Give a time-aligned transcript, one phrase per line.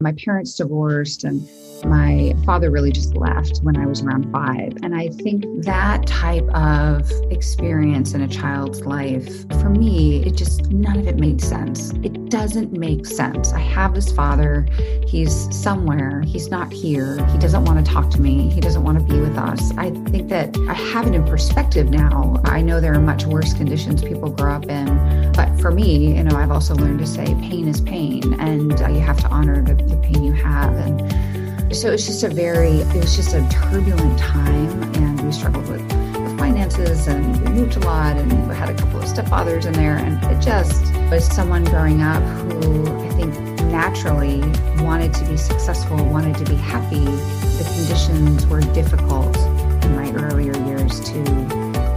[0.00, 1.44] My parents divorced and
[1.84, 4.74] my father really just left when I was around five.
[4.84, 10.70] And I think that type of experience in a child's life, for me, it just,
[10.70, 11.90] none of it made sense.
[12.04, 13.52] It doesn't make sense.
[13.52, 14.68] I have this father,
[15.06, 18.98] he's somewhere, he's not here, he doesn't want to talk to me, he doesn't want
[18.98, 19.72] to be with us.
[19.76, 22.40] I think that I have it in perspective now.
[22.44, 25.32] I know there are much worse conditions people grow up in.
[25.32, 28.88] But for me, you know, I've also learned to say pain is pain and uh,
[28.88, 30.74] you have to honor the, the pain you have.
[30.74, 35.68] And so it's just a very, it was just a turbulent time, and we struggled
[35.68, 39.66] with the finances, and we moved a lot, and we had a couple of stepfathers
[39.66, 43.34] in there, and it just was someone growing up who I think
[43.64, 44.40] naturally
[44.82, 47.04] wanted to be successful, wanted to be happy.
[47.04, 49.36] The conditions were difficult
[49.84, 51.24] in my earlier years to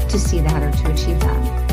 [0.09, 1.70] to see that or to achieve that.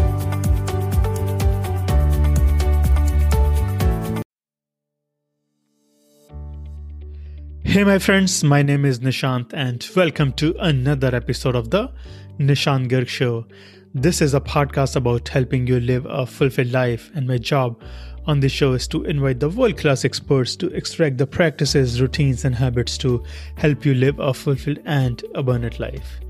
[7.69, 11.93] Hey, my friends, my name is Nishant, and welcome to another episode of the
[12.39, 13.45] Nishant Garg Show.
[13.93, 17.79] This is a podcast about helping you live a fulfilled life, and my job
[18.27, 22.47] on this show is to invite the world class experts to extract the practices, routines,
[22.47, 23.23] and habits to
[23.57, 26.21] help you live a fulfilled and abundant life.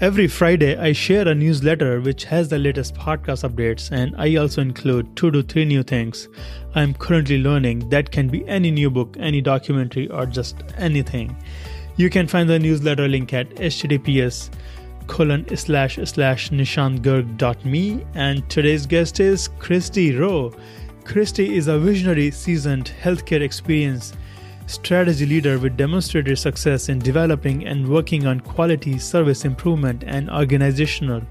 [0.00, 4.62] Every Friday, I share a newsletter which has the latest podcast updates, and I also
[4.62, 6.28] include two to three new things
[6.76, 7.88] I'm currently learning.
[7.88, 11.36] That can be any new book, any documentary, or just anything.
[11.96, 14.50] You can find the newsletter link at https
[15.08, 18.06] colon slash slash nishantgarg.me.
[18.14, 20.54] And today's guest is Kristi Roe.
[21.02, 24.12] Kristi is a visionary, seasoned healthcare experience
[24.68, 31.22] strategy leader with demonstrated success in developing and working on quality service improvement and organizational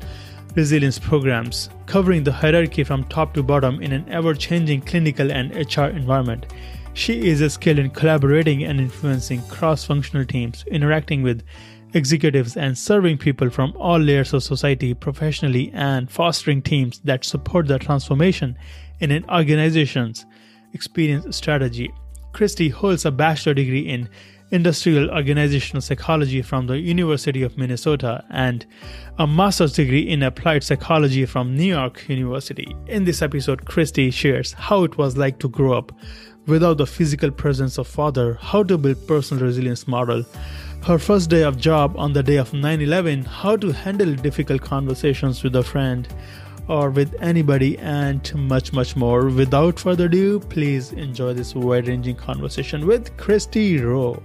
[0.56, 5.56] resilience programs, covering the hierarchy from top to bottom in an ever changing clinical and
[5.56, 6.48] HR environment.
[6.94, 11.44] She is skilled in collaborating and influencing cross functional teams, interacting with
[11.94, 17.68] executives, and serving people from all layers of society professionally, and fostering teams that support
[17.68, 18.58] the transformation
[19.00, 20.26] in an organization's
[20.74, 21.94] experience strategy
[22.38, 24.08] Kristi holds a bachelor degree in
[24.52, 28.64] industrial organizational psychology from the University of Minnesota and
[29.18, 32.76] a master's degree in applied psychology from New York University.
[32.86, 35.92] In this episode, Kristi shares how it was like to grow up
[36.46, 40.24] without the physical presence of father, how to build personal resilience model,
[40.84, 45.42] her first day of job on the day of 9/11, how to handle difficult conversations
[45.42, 46.08] with a friend,
[46.68, 49.28] or with anybody and much, much more.
[49.30, 54.22] Without further ado, please enjoy this wide ranging conversation with Kristi Roe.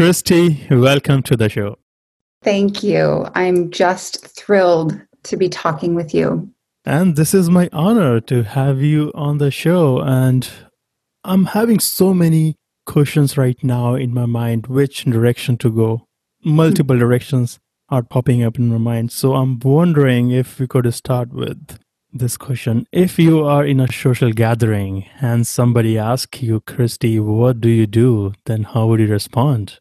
[0.00, 1.76] Kristi, welcome to the show.
[2.42, 3.26] Thank you.
[3.34, 6.50] I'm just thrilled to be talking with you.
[6.86, 10.00] And this is my honor to have you on the show.
[10.00, 10.48] And
[11.22, 12.56] I'm having so many
[12.86, 16.06] questions right now in my mind which direction to go.
[16.42, 17.04] Multiple mm-hmm.
[17.04, 17.58] directions
[17.90, 19.12] are popping up in my mind.
[19.12, 21.78] So I'm wondering if we could start with
[22.10, 22.86] this question.
[22.90, 27.86] If you are in a social gathering and somebody asks you, Kristi, what do you
[27.86, 28.32] do?
[28.46, 29.78] Then how would you respond?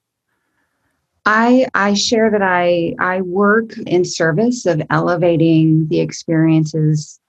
[1.29, 7.19] I I share that I I work in service of elevating the experiences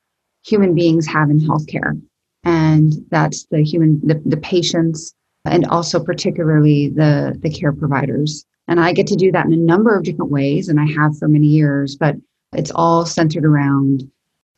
[0.43, 2.00] human beings have in healthcare.
[2.43, 8.47] And that's the human the, the patients and also particularly the the care providers.
[8.69, 11.19] And I get to do that in a number of different ways, and I have
[11.19, 12.16] for many years, but
[12.55, 14.10] it's all centered around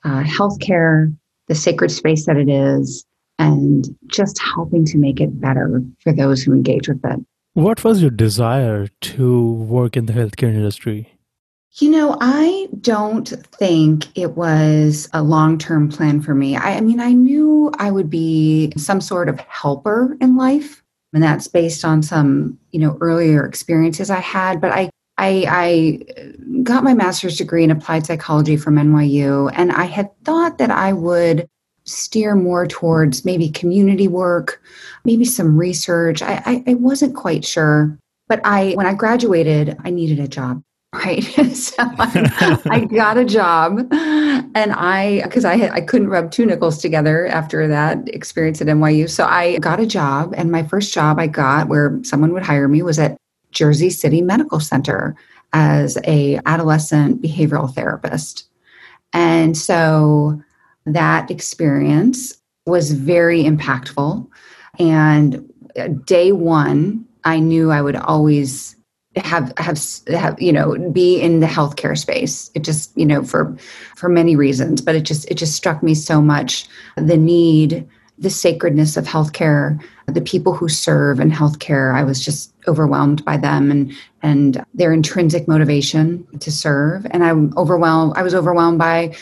[0.05, 1.13] uh, healthcare,
[1.49, 3.05] the sacred space that it is,
[3.41, 7.21] and just helping to make it better for those who engage with it.
[7.55, 11.13] What was your desire to work in the healthcare industry?
[11.75, 16.57] You know, I don't think it was a long term plan for me.
[16.57, 20.83] I, I, mean, I knew I would be some sort of helper in life,
[21.13, 24.59] and that's based on some, you know, earlier experiences I had.
[24.59, 29.85] But I, I, I got my master's degree in applied psychology from NYU, and I
[29.85, 31.49] had thought that I would
[31.85, 34.63] steer more towards maybe community work,
[35.05, 36.23] maybe some research.
[36.23, 37.97] I, I, I wasn't quite sure.
[38.29, 40.63] But I, when I graduated, I needed a job
[40.95, 41.25] right
[41.55, 46.45] so I, I, got a job and i because i had, i couldn't rub two
[46.45, 50.93] nickels together after that experience at nyu so i got a job and my first
[50.93, 53.17] job i got where someone would hire me was at
[53.53, 55.17] jersey city medical center
[55.53, 58.49] as a adolescent behavioral therapist.
[59.13, 60.43] And so
[60.87, 62.35] that experience
[62.67, 64.27] was very impactful.
[64.79, 68.77] And uh, day one, I knew I would always
[69.17, 72.51] have have have you know be in the healthcare space.
[72.55, 73.55] It just you know for
[73.95, 77.87] for many reasons but it just it just struck me so much the need
[78.19, 81.95] the sacredness of healthcare the people who serve in healthcare.
[81.95, 83.93] I was just overwhelmed by them and
[84.23, 87.07] and their intrinsic motivation to serve.
[87.11, 89.15] And i'm overwhelmed i was overwhelmed by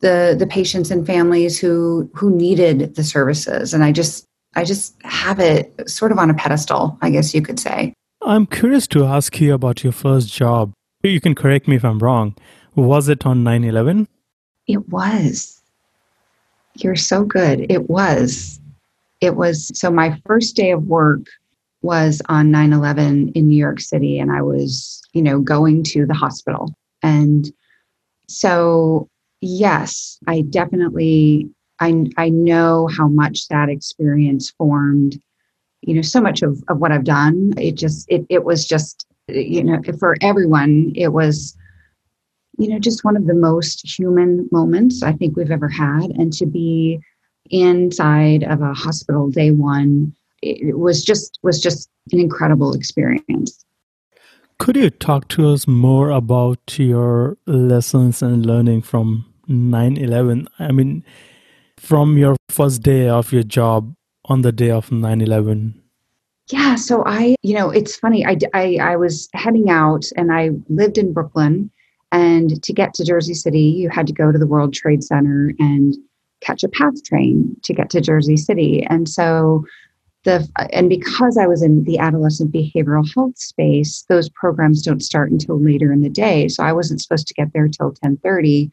[0.00, 3.74] the the patients and families who who needed the services.
[3.74, 4.24] And i just
[4.56, 7.92] i just have it sort of on a pedestal i guess you could say.
[8.22, 10.72] I'm curious to ask you about your first job.
[11.02, 12.34] You can correct me if i'm wrong.
[12.74, 14.06] Was it on 9-11
[14.68, 15.60] it was.
[16.76, 17.66] You're so good.
[17.70, 18.60] It was.
[19.20, 21.22] It was so my first day of work
[21.82, 26.14] was on 9-11 in new york city and i was you know going to the
[26.14, 26.72] hospital.
[27.02, 27.50] And
[28.28, 29.08] so
[29.40, 31.48] yes, I definitely
[31.80, 35.20] I I know how much that experience formed,
[35.82, 37.52] you know, so much of, of what I've done.
[37.56, 41.56] It just it it was just you know, for everyone, it was
[42.58, 46.10] you know, just one of the most human moments I think we've ever had.
[46.10, 46.98] And to be
[47.50, 50.12] inside of a hospital day one,
[50.42, 53.64] it was just was just an incredible experience.
[54.58, 60.48] Could you talk to us more about your lessons and learning from 9 11?
[60.58, 61.04] I mean,
[61.76, 63.94] from your first day of your job
[64.24, 65.80] on the day of 9 11?
[66.50, 68.26] Yeah, so I, you know, it's funny.
[68.26, 71.70] I, I, I was heading out and I lived in Brooklyn.
[72.10, 75.52] And to get to Jersey City, you had to go to the World Trade Center
[75.58, 75.94] and
[76.40, 78.86] catch a PATH train to get to Jersey City.
[78.88, 79.64] And so
[80.28, 85.30] the and because I was in the adolescent behavioral health space, those programs don't start
[85.30, 86.48] until later in the day.
[86.48, 88.70] So I wasn't supposed to get there till 1030.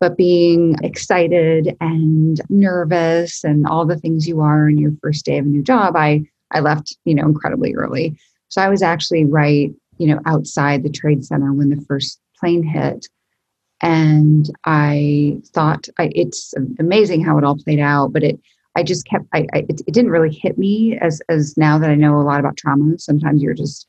[0.00, 5.38] But being excited and nervous and all the things you are in your first day
[5.38, 8.18] of a new job, I I left, you know, incredibly early.
[8.48, 12.62] So I was actually right, you know, outside the trade center when the first plane
[12.62, 13.06] hit.
[13.82, 18.40] And I thought I, it's amazing how it all played out, but it
[18.76, 21.90] I just kept I, I it, it, didn't really hit me as as now that
[21.90, 22.98] I know a lot about trauma.
[22.98, 23.86] Sometimes you're just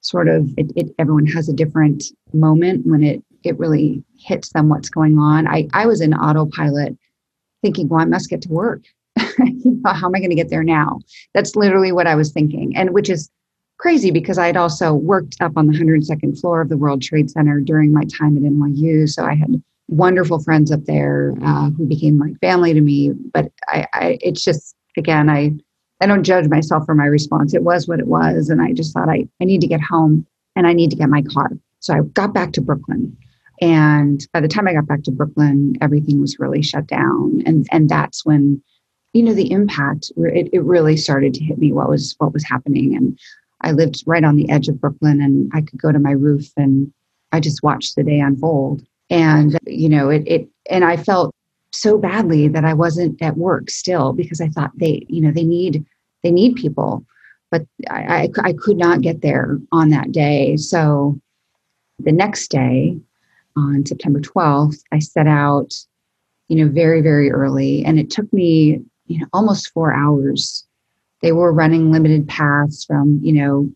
[0.00, 4.68] sort of it, it everyone has a different moment when it it really hits them
[4.68, 5.46] what's going on.
[5.46, 6.96] I I was in autopilot
[7.62, 8.82] thinking, well, I must get to work.
[9.18, 11.00] How am I going to get there now?
[11.34, 13.30] That's literally what I was thinking, and which is
[13.76, 17.30] crazy because I had also worked up on the 102nd floor of the World Trade
[17.30, 19.08] Center during my time at NYU.
[19.08, 23.12] So I had wonderful friends up there uh, who became like family to me.
[23.32, 25.52] But I, I, it's just again, I,
[26.00, 27.52] I don't judge myself for my response.
[27.52, 30.26] It was what it was, and I just thought I, I need to get home
[30.56, 31.50] and I need to get my car.
[31.80, 33.16] So I got back to Brooklyn,
[33.60, 37.66] and by the time I got back to Brooklyn, everything was really shut down, and
[37.72, 38.62] and that's when,
[39.12, 42.44] you know, the impact it, it really started to hit me what was what was
[42.44, 43.18] happening, and
[43.62, 46.50] I lived right on the edge of Brooklyn, and I could go to my roof
[46.56, 46.92] and
[47.32, 51.34] I just watched the day unfold and you know it, it and i felt
[51.72, 55.44] so badly that i wasn't at work still because i thought they you know they
[55.44, 55.84] need
[56.22, 57.04] they need people.
[57.50, 60.56] But I, I, I could not get there on that day.
[60.56, 61.18] So
[61.98, 62.98] the next day
[63.56, 65.74] on september 12th i set out
[66.48, 67.84] you know very very early.
[67.84, 70.64] And it took me you know almost four hours.
[71.22, 73.70] They were running limited paths from you know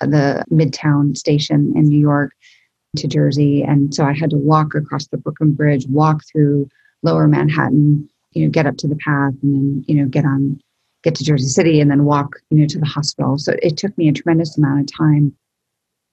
[0.00, 2.32] the midtown station in new york
[2.96, 3.62] to Jersey.
[3.62, 6.68] And so I had to walk across the Brooklyn Bridge, walk through
[7.02, 10.60] lower Manhattan, you know, get up to the path and then, you know, get on,
[11.02, 13.38] get to Jersey City and then walk, you know, to the hospital.
[13.38, 15.34] So it took me a tremendous amount of time.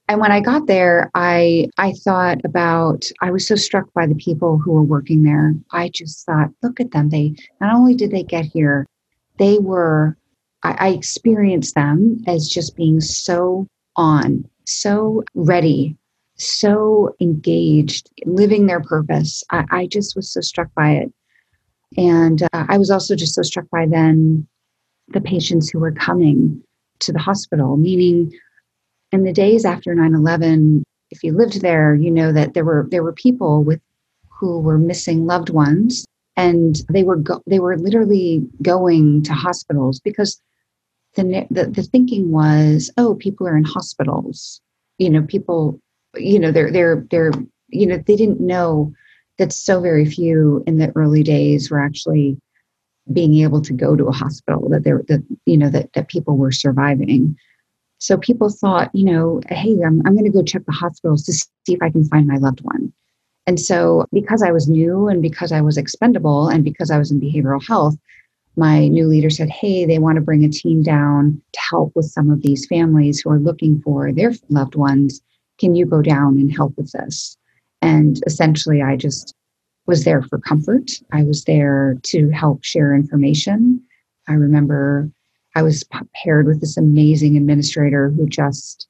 [0.10, 4.16] And when I got there, I I thought about I was so struck by the
[4.16, 5.54] people who were working there.
[5.72, 7.10] I just thought, look at them.
[7.10, 8.88] They not only did they get here,
[9.38, 10.16] they were
[10.64, 13.68] I, I experienced them as just being so
[13.98, 15.98] on, so ready
[16.38, 19.44] so engaged, living their purpose.
[19.52, 21.14] I, I just was so struck by it.
[21.98, 24.48] And uh, I was also just so struck by then
[25.10, 26.62] the patients who were coming
[27.00, 28.34] to the hospital, meaning
[29.12, 32.88] in the days after 9 11, if you lived there, you know that there were
[32.92, 33.80] there were people with
[34.30, 40.00] who were missing loved ones and they were go- they were literally going to hospitals
[40.00, 40.42] because
[41.16, 44.62] the, the the thinking was oh people are in hospitals
[45.00, 45.80] you know people
[46.16, 47.32] you know they're they're they're
[47.70, 48.94] you know they didn't know
[49.38, 52.40] that so very few in the early days were actually
[53.14, 56.38] being able to go to a hospital that there that you know that, that people
[56.38, 57.36] were surviving
[58.00, 61.34] So people thought, you know, hey, I'm, I'm going to go check the hospitals to
[61.34, 62.94] see if I can find my loved one.
[63.48, 67.12] And so, because I was new and because I was expendable and because I was
[67.12, 67.96] in behavioral health,
[68.56, 72.06] my new leader said, Hey, they want to bring a team down to help with
[72.06, 75.22] some of these families who are looking for their loved ones.
[75.58, 77.38] Can you go down and help with this?
[77.82, 79.34] And essentially, I just
[79.86, 80.92] was there for comfort.
[81.12, 83.82] I was there to help share information.
[84.28, 85.10] I remember
[85.56, 85.84] I was
[86.14, 88.88] paired with this amazing administrator who just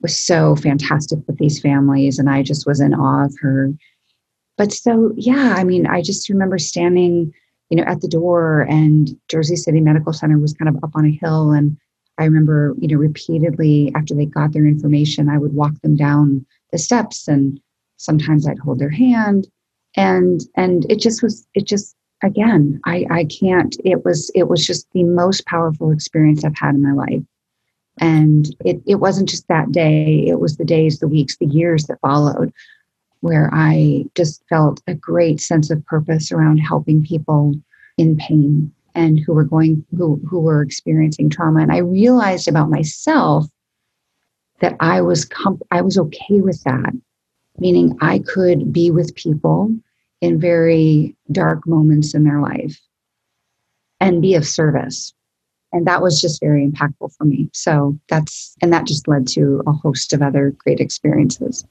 [0.00, 3.70] was so fantastic with these families, and I just was in awe of her.
[4.56, 7.32] But so, yeah, I mean, I just remember standing
[7.70, 11.06] you know, at the door and Jersey City Medical Center was kind of up on
[11.06, 11.52] a hill.
[11.52, 11.78] And
[12.20, 16.44] I remember, you know, repeatedly after they got their information, I would walk them down
[16.70, 17.58] the steps and
[17.96, 19.48] sometimes I'd hold their hand.
[19.96, 24.66] And and it just was it just again, I, I can't, it was it was
[24.66, 27.22] just the most powerful experience I've had in my life.
[27.98, 31.86] And it, it wasn't just that day, it was the days, the weeks, the years
[31.86, 32.52] that followed
[33.20, 37.54] where I just felt a great sense of purpose around helping people
[37.98, 41.60] in pain and who were going who who were experiencing trauma.
[41.60, 43.46] And I realized about myself
[44.60, 46.92] that I was com- I was okay with that
[47.60, 49.70] meaning I could be with people
[50.20, 52.80] in very dark moments in their life
[54.00, 55.12] and be of service.
[55.72, 57.48] And that was just very impactful for me.
[57.52, 61.64] So that's and that just led to a host of other great experiences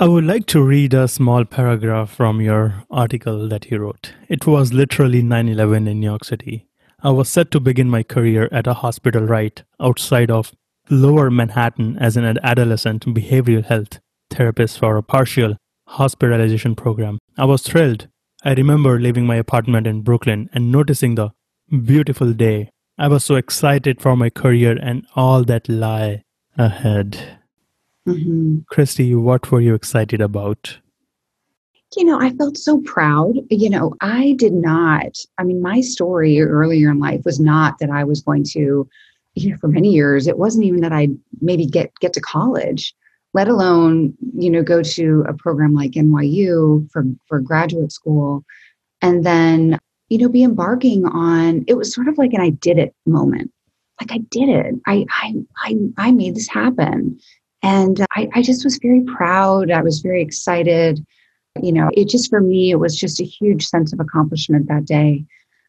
[0.00, 4.12] I would like to read a small paragraph from your article that you wrote.
[4.28, 6.68] It was literally 9 11 in New York City.
[7.02, 10.52] I was set to begin my career at a hospital right outside of
[10.88, 13.98] lower Manhattan as an adolescent behavioral health
[14.30, 15.56] therapist for a partial
[15.88, 17.18] hospitalization program.
[17.36, 18.06] I was thrilled.
[18.44, 21.30] I remember leaving my apartment in Brooklyn and noticing the
[21.72, 22.70] beautiful day.
[22.98, 26.22] I was so excited for my career and all that lie
[26.56, 27.37] ahead.
[28.08, 28.58] Mm-hmm.
[28.72, 30.78] Kristi, what were you excited about?
[31.96, 33.34] You know, I felt so proud.
[33.50, 37.90] You know, I did not, I mean, my story earlier in life was not that
[37.90, 38.88] I was going to,
[39.34, 42.94] you know, for many years, it wasn't even that I'd maybe get get to college,
[43.32, 48.44] let alone, you know, go to a program like NYU for, for graduate school.
[49.00, 52.78] And then, you know, be embarking on it was sort of like an I did
[52.78, 53.50] it moment.
[54.00, 54.74] Like I did it.
[54.86, 55.34] I I
[55.64, 57.18] I, I made this happen
[57.62, 59.70] and I, I just was very proud.
[59.70, 61.04] I was very excited.
[61.60, 64.84] You know, it just for me, it was just a huge sense of accomplishment that
[64.84, 65.24] day,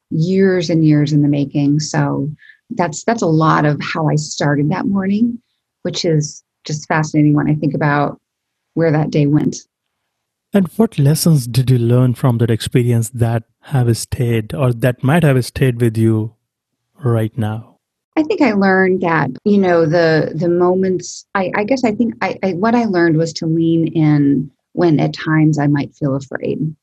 [0.09, 1.79] years and years in the making.
[1.79, 2.29] So
[2.71, 5.41] that's that's a lot of how I started that morning,
[5.81, 8.19] which is just fascinating when I think about
[8.75, 9.55] where that day went.
[10.53, 15.23] And what lessons did you learn from that experience that have stayed or that might
[15.23, 16.35] have stayed with you
[17.03, 17.78] right now?
[18.19, 22.15] I think I learned that, you know, the the moments I, I guess I think
[22.21, 26.15] I, I what I learned was to lean in when at times I might feel
[26.15, 26.75] afraid.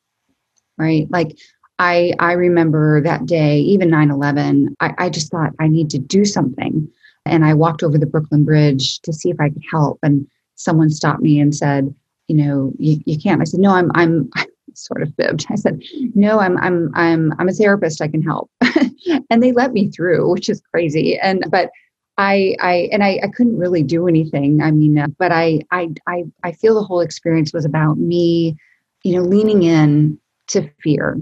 [0.78, 1.06] Right.
[1.10, 1.36] Like
[1.78, 6.24] I I remember that day, even 9-11, I, I just thought I need to do
[6.24, 6.90] something.
[7.26, 9.98] And I walked over the Brooklyn Bridge to see if I could help.
[10.02, 11.94] And someone stopped me and said,
[12.28, 13.42] you know, you, you can't.
[13.42, 14.30] I said, no, I'm I'm
[14.74, 15.46] sort of fibbed.
[15.50, 15.82] I said,
[16.14, 18.00] "No, I'm I'm I'm I'm a therapist.
[18.00, 18.50] I can help,"
[19.30, 21.18] and they let me through, which is crazy.
[21.18, 21.70] And but
[22.18, 24.62] I I and I, I couldn't really do anything.
[24.62, 28.56] I mean, uh, but I I I I feel the whole experience was about me,
[29.02, 30.18] you know, leaning in
[30.48, 31.20] to fear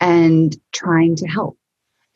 [0.00, 1.56] and trying to help,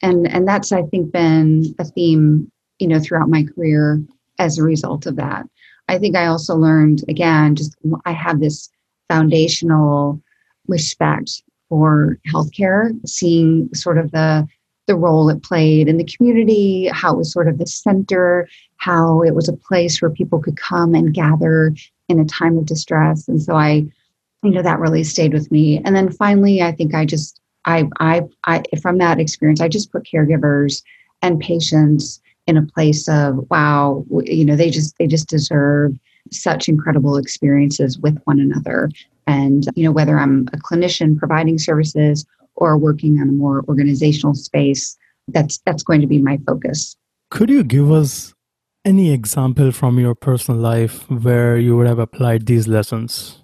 [0.03, 4.03] and and that's I think been a theme, you know, throughout my career
[4.39, 5.47] as a result of that.
[5.89, 8.71] I think I also learned again, just I have this
[9.09, 10.21] foundational
[10.67, 14.47] respect for healthcare, seeing sort of the
[14.91, 18.49] the role it played in the community, how it was sort of the center,
[18.79, 21.73] how it was a place where people could come and gather
[22.09, 23.29] in a time of distress.
[23.29, 23.85] And so I,
[24.43, 25.81] you know, that really stayed with me.
[25.85, 29.93] And then finally, I think I just, I, I, I from that experience, I just
[29.93, 30.83] put caregivers
[31.23, 35.97] and patients in a place of, wow, you know, they just, they just deserve
[36.33, 38.91] such incredible experiences with one another
[39.31, 44.35] and, you know, whether I'm a clinician providing services or working on a more organizational
[44.35, 44.97] space,
[45.29, 46.97] that's that's going to be my focus.
[47.31, 48.35] Could you give us
[48.85, 53.39] any example from your personal life where you would have applied these lessons?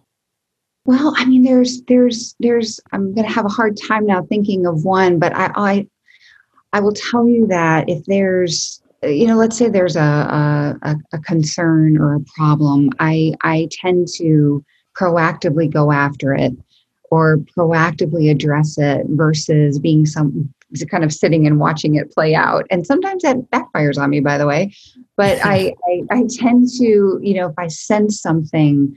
[0.87, 4.67] Well, I mean, there's there's there's I'm going to have a hard time now thinking
[4.67, 5.87] of one, but I I,
[6.73, 11.19] I will tell you that if there's you know let's say there's a, a, a
[11.19, 14.65] concern or a problem i i tend to
[14.99, 16.53] proactively go after it
[17.11, 20.53] or proactively address it versus being some
[20.91, 22.67] kind of sitting and watching it play out.
[22.71, 24.75] And sometimes that backfires on me, by the way.
[25.17, 28.97] But I, I, I tend to, you know, if I sense something,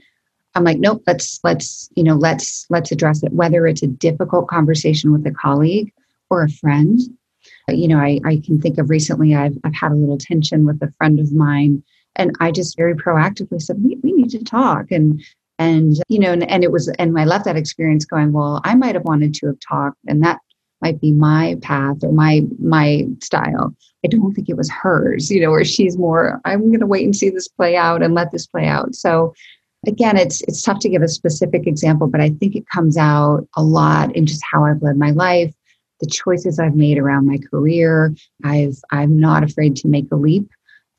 [0.56, 4.48] I'm like, nope, let's let's, you know, let's let's address it, whether it's a difficult
[4.48, 5.92] conversation with a colleague
[6.28, 6.98] or a friend.
[7.68, 10.82] You know, I, I can think of recently I've I've had a little tension with
[10.82, 11.84] a friend of mine
[12.16, 14.90] and I just very proactively said, we, we need to talk.
[14.90, 15.22] And
[15.60, 18.74] and you know, and, and it was and I left that experience going, well, I
[18.74, 20.40] might have wanted to have talked, and that
[20.80, 23.74] might be my path or my my style.
[24.04, 27.04] I don't think it was hers, you know, where she's more, I'm going to wait
[27.04, 28.94] and see this play out and let this play out.
[28.94, 29.34] So
[29.86, 33.46] again, it's it's tough to give a specific example, but I think it comes out
[33.54, 35.54] a lot in just how I've led my life,
[36.00, 38.14] the choices I've made around my career.
[38.44, 40.48] I've I'm not afraid to make a leap.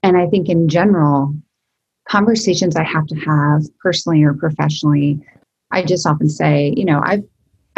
[0.04, 1.34] And I think in general,
[2.08, 5.20] conversations I have to have personally or professionally,
[5.72, 7.24] I just often say, you know, I've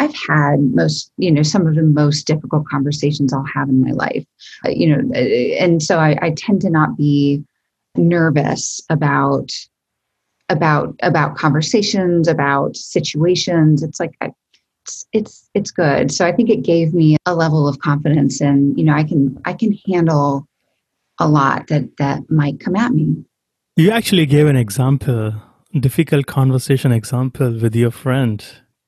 [0.00, 3.92] I've had most, you know, some of the most difficult conversations I'll have in my
[3.92, 4.24] life,
[4.66, 5.18] uh, you know, uh,
[5.62, 7.44] and so I, I tend to not be
[7.96, 9.52] nervous about
[10.48, 13.82] about about conversations about situations.
[13.82, 14.32] It's like I,
[14.84, 16.12] it's it's it's good.
[16.12, 19.40] So i think it gave me a level of confidence and you know i can
[19.44, 20.46] i can handle
[21.18, 23.24] a lot that that might come at me
[23.76, 25.34] you actually gave an example
[25.80, 28.44] difficult conversation example with your friend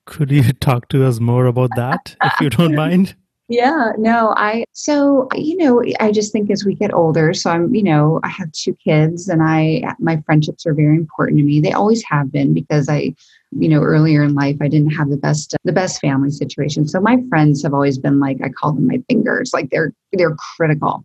[0.07, 3.15] could you talk to us more about that, if you don't mind?
[3.49, 7.73] Yeah, no, I, so, you know, I just think as we get older, so I'm,
[7.73, 11.61] you know, I have two kids and I, my friendships are very important to me.
[11.61, 13.15] They always have been because I,
[13.53, 16.89] you know, earlier in life, I didn't have the best, the best family situation.
[16.89, 20.35] So my friends have always been like, I call them my fingers, like they're, they're
[20.57, 21.05] critical.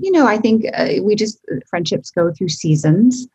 [0.00, 3.26] You know, I think uh, we just, friendships go through seasons.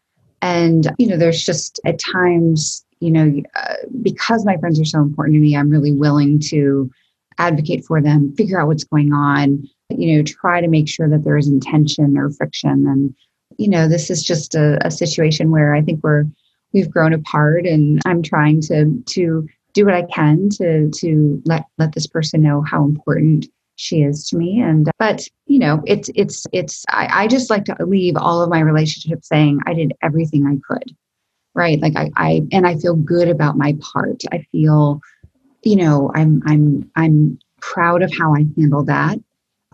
[0.42, 5.02] And, you know, there's just at times you know, uh, because my friends are so
[5.02, 6.90] important to me, I'm really willing to
[7.38, 11.26] advocate for them, figure out what's going on, you know, try to make sure that
[11.26, 12.88] there isn't tension or friction.
[12.88, 13.14] And,
[13.58, 16.24] you know, this is just a, a situation where I think we're,
[16.72, 21.66] we've grown apart and I'm trying to, to do what I can to, to let,
[21.78, 24.62] let this person know how important she is to me.
[24.62, 28.42] And uh, but you know it's it's it's I, I just like to leave all
[28.42, 30.96] of my relationships saying i did everything i could
[31.56, 31.80] right?
[31.80, 34.24] Like I, I and i feel good about my part.
[34.32, 35.02] I feel
[35.64, 39.20] you know i'm i'm i'm proud of how i handled that.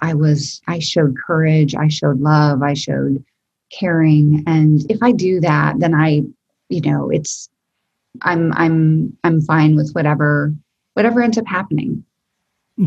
[0.01, 3.23] I was i showed courage i showed love i showed
[3.71, 4.43] caring.
[4.47, 6.21] And if i do that then i
[6.69, 7.49] you know it's
[8.21, 10.53] i'm i'm i'm fine with whatever
[10.93, 12.03] whatever ends up happening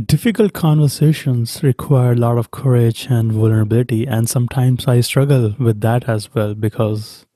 [0.07, 6.09] difficult conversations require a lot of courage and vulnerability and sometimes i struggle with that
[6.09, 7.27] as well because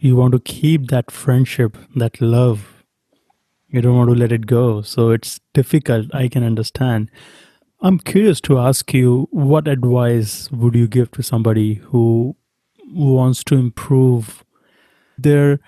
[0.00, 2.84] you want to keep that friendship, that love.
[3.68, 4.80] You don't want to let it go.
[4.80, 6.12] So it's difficult.
[6.14, 7.10] I can understand.
[7.82, 12.36] I'm curious to ask you what advice would you give to somebody who
[12.92, 14.44] wants to improve
[15.18, 15.60] their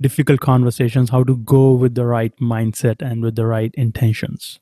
[0.00, 4.60] difficult conversations, how to go with the right mindset and with the right intentions?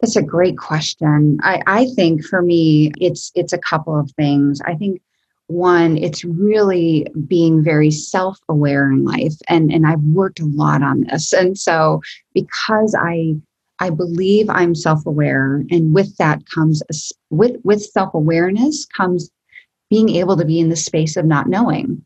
[0.00, 1.38] That's a great question.
[1.42, 4.60] I, I think for me, it's it's a couple of things.
[4.64, 5.00] I think
[5.48, 11.00] one it's really being very self-aware in life and and i've worked a lot on
[11.04, 12.00] this and so
[12.34, 13.34] because i
[13.80, 16.82] i believe i'm self-aware and with that comes
[17.30, 19.30] with with self-awareness comes
[19.88, 22.04] being able to be in the space of not knowing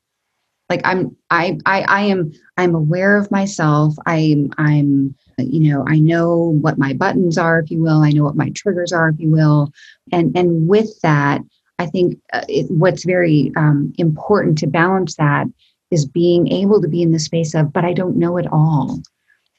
[0.71, 5.99] like i'm i i, I am i'm aware of myself i'm i'm you know i
[5.99, 9.19] know what my buttons are if you will i know what my triggers are if
[9.19, 9.73] you will
[10.13, 11.41] and and with that
[11.83, 15.47] I think uh, it, what's very um, important to balance that
[15.91, 19.01] is being able to be in the space of, but I don't know it all.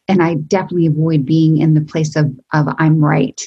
[0.07, 3.39] And I definitely avoid being in the place of, of I'm right.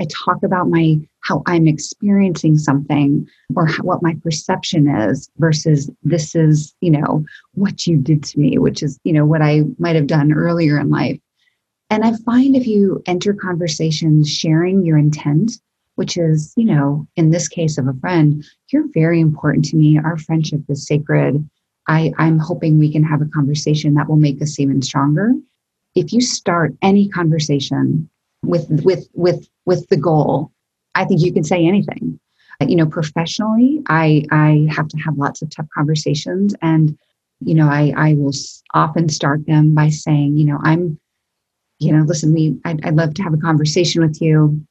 [0.00, 5.88] I talk about my how I'm experiencing something or how, what my perception is versus
[6.02, 9.62] this is, you know, what you did to me, which is, you know, what I
[9.78, 11.20] might have done earlier in life.
[11.92, 15.60] And I find if you enter conversations sharing your intent
[15.96, 19.98] which is, you know, in this case of a friend, you're very important to me.
[19.98, 21.48] Our friendship is sacred.
[21.88, 25.32] I, I'm hoping we can have a conversation that will make us even stronger.
[25.94, 28.08] If you start any conversation
[28.44, 30.50] with with with with the goal,
[30.94, 32.18] I think you can say anything.
[32.60, 36.96] Uh, you know, professionally, I I have to have lots of tough conversations, and
[37.40, 38.32] you know, I I will
[38.72, 40.98] often start them by saying, you know, I'm,
[41.82, 44.64] you know, listen, we I'd, I'd love to have a conversation with you.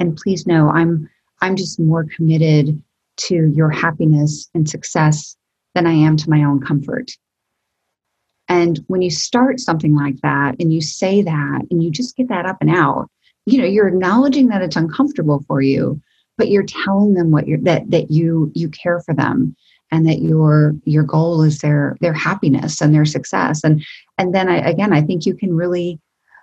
[0.00, 1.08] And please know i'm
[1.40, 2.82] i'm just more committed
[3.16, 5.36] to your happiness and success
[5.74, 7.12] than i am to my own comfort.
[8.48, 12.28] And when you start something like that and you say that and you just get
[12.28, 13.08] that up and out
[13.46, 16.00] you know you're acknowledging that it's uncomfortable for you
[16.36, 19.54] but you're telling them what you're that that you you care for them
[19.90, 23.62] and that your your goal is their their happiness and their success.
[23.62, 23.84] And
[24.18, 26.00] and then I, again i think you can really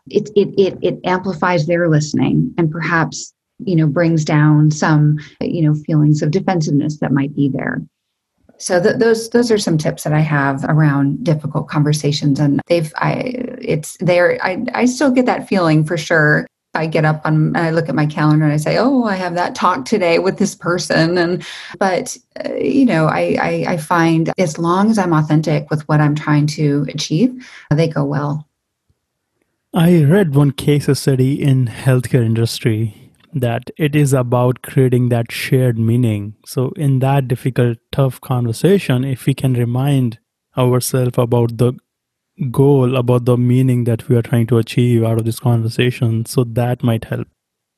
[0.09, 5.61] it, it it it amplifies their listening and perhaps you know brings down some you
[5.61, 7.81] know feelings of defensiveness that might be there
[8.61, 12.93] so th- those those are some tips that I have around difficult conversations, and they've
[12.97, 14.37] I it's there.
[14.43, 16.45] I I still get that feeling for sure.
[16.73, 19.15] I get up on and I look at my calendar and I say, "Oh, I
[19.15, 21.43] have that talk today with this person." And
[21.79, 25.99] but uh, you know, I, I I find as long as I'm authentic with what
[25.99, 28.47] I'm trying to achieve, they go well.
[29.73, 35.79] I read one case study in healthcare industry that it is about creating that shared
[35.79, 36.35] meaning.
[36.45, 40.19] So, in that difficult, tough conversation, if we can remind
[40.57, 41.73] ourselves about the
[42.51, 46.43] goal, about the meaning that we are trying to achieve out of this conversation, so
[46.43, 47.29] that might help.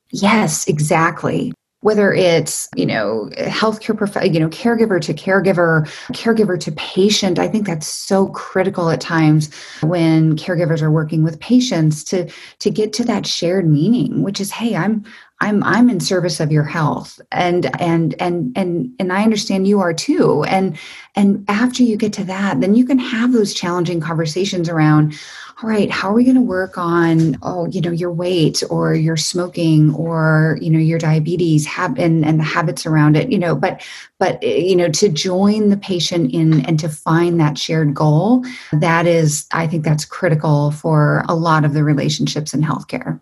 [0.09, 6.71] Yes, exactly whether it's you know healthcare prof- you know caregiver to caregiver caregiver to
[6.73, 7.39] patient.
[7.39, 12.71] I think that's so critical at times when caregivers are working with patients to to
[12.71, 15.03] get to that shared meaning which is hey i'm
[15.41, 17.19] i'm i'm in service of your health.
[17.31, 20.43] And and and and and i understand you are too.
[20.43, 20.77] And
[21.15, 25.13] and after you get to that then you can have those challenging conversations around
[25.61, 28.93] all right how are we going to work on oh you know your weight or
[28.93, 33.37] your smoking or you know your diabetes have and, and the habits around it you
[33.37, 33.85] know but
[34.19, 38.43] but eh, you know to join the patient in and to find that shared goal
[38.71, 43.21] that is i think that's critical for a lot of the relationships in healthcare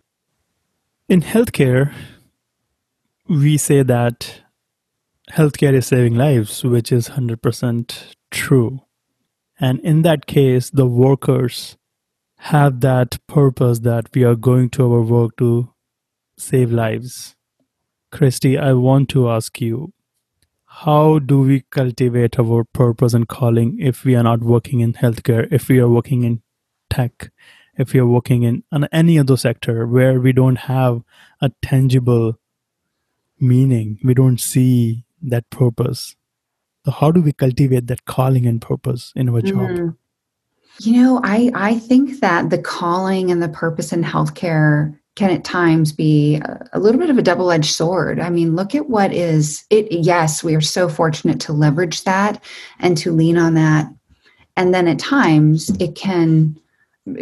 [1.12, 1.94] in healthcare
[3.28, 4.44] we say that
[5.38, 8.80] healthcare is saving lives which is 100% true
[9.60, 11.78] and in that case the workers
[12.52, 15.70] have that purpose that we are going to our work to
[16.38, 17.36] save lives.
[18.12, 19.94] Kristi, I want to ask you
[20.84, 25.48] how do we cultivate our purpose and calling if we are not working in healthcare,
[25.52, 26.42] if we are working in
[26.90, 27.30] tech,
[27.78, 31.04] if are working in any other sector where we don't have
[31.42, 32.38] a tangible
[33.40, 36.16] meaning, we don't see that purpose?
[36.86, 39.58] So how do we cultivate that calling and purpose in our job?
[39.58, 39.90] Mm-hmm.
[40.80, 45.44] You know, I, I think that the calling and the purpose in healthcare can at
[45.44, 48.20] times be a, a little bit of a double edged sword.
[48.20, 49.92] I mean, look at what is it.
[49.92, 52.44] Yes, we are so fortunate to leverage that
[52.80, 53.92] and to lean on that.
[54.56, 56.58] And then at times it can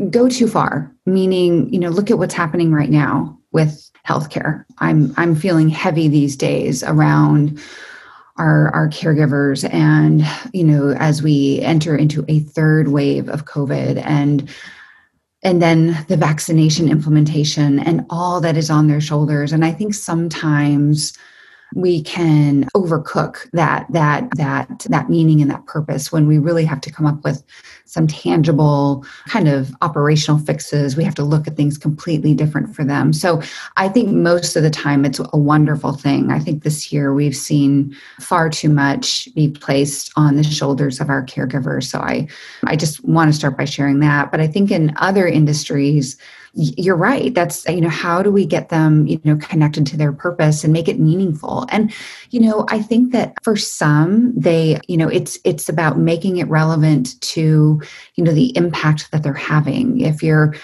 [0.09, 4.65] go too far, meaning, you know, look at what's happening right now with healthcare.
[4.79, 7.59] I'm I'm feeling heavy these days around
[8.39, 14.01] our, our caregivers and you know as we enter into a third wave of covid
[14.05, 14.49] and
[15.43, 19.93] and then the vaccination implementation and all that is on their shoulders and i think
[19.93, 21.17] sometimes
[21.75, 26.81] we can overcook that that that that meaning and that purpose when we really have
[26.81, 27.43] to come up with
[27.85, 30.95] some tangible kind of operational fixes.
[30.95, 33.13] We have to look at things completely different for them.
[33.13, 33.41] So
[33.77, 36.31] i think most of the time it's a wonderful thing.
[36.31, 41.09] I think this year we've seen far too much be placed on the shoulders of
[41.09, 41.83] our caregivers.
[41.83, 42.27] So i
[42.65, 44.31] i just want to start by sharing that.
[44.31, 46.17] But i think in other industries
[46.53, 47.33] you're right.
[47.33, 50.73] That's you know how do we get them you know connected to their purpose and
[50.73, 51.67] make it meaningful?
[51.69, 51.93] And
[52.31, 56.47] you know i think that for some they you know it's it's about making it
[56.47, 57.81] relevant to
[58.15, 60.01] you know the impact that they're having.
[60.01, 60.55] If you're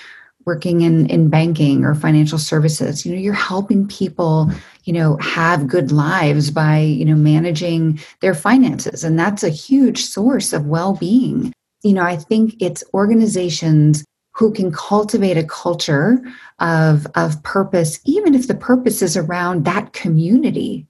[0.45, 4.51] working in in banking or financial services you know you're helping people
[4.83, 9.03] you know have good lives by you know managing their finances.
[9.03, 11.53] And that's a huge source of well-being.
[11.83, 14.03] You know i think it's organizations
[14.35, 16.21] who can cultivate a culture
[16.59, 20.85] of, of purpose, even if the purpose is around that community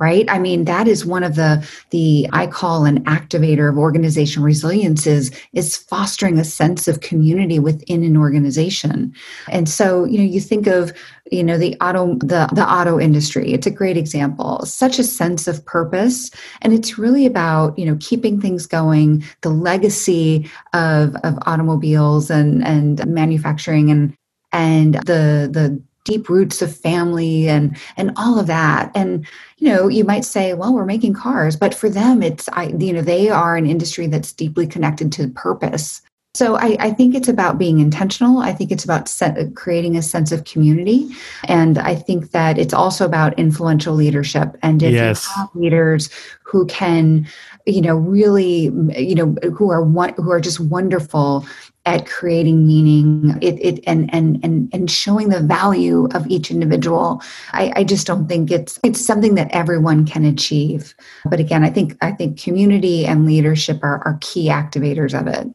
[0.00, 0.24] right?
[0.28, 5.06] I mean that is one of the the i call an activator of organization resilience
[5.06, 9.14] is is fostering a sense of community within an organization.
[9.48, 10.92] And so you know you think of
[11.30, 13.52] you know the auto the the auto industry.
[13.52, 14.64] It's a great example.
[14.64, 16.30] Such a sense of purpose.
[16.62, 19.22] And it's really about you know keeping things going.
[19.42, 24.16] The legacy of of automobiles and and manufacturing and
[24.52, 25.80] and the the
[26.10, 29.26] deep roots of family and and all of that and
[29.58, 32.92] you know you might say well we're making cars but for them it's i you
[32.92, 36.02] know they are an industry that's deeply connected to purpose
[36.34, 38.38] so I, I, think it's about being intentional.
[38.38, 41.08] I think it's about set, creating a sense of community,
[41.48, 44.56] and I think that it's also about influential leadership.
[44.62, 45.26] And if yes.
[45.26, 46.08] you have leaders
[46.44, 47.26] who can,
[47.66, 51.44] you know, really, you know, who are one, who are just wonderful
[51.90, 57.20] at creating meaning it, it and, and and and showing the value of each individual
[57.52, 60.94] I, I just don't think it's it's something that everyone can achieve.
[61.26, 65.48] But again i think i think community and leadership are, are key activators of it.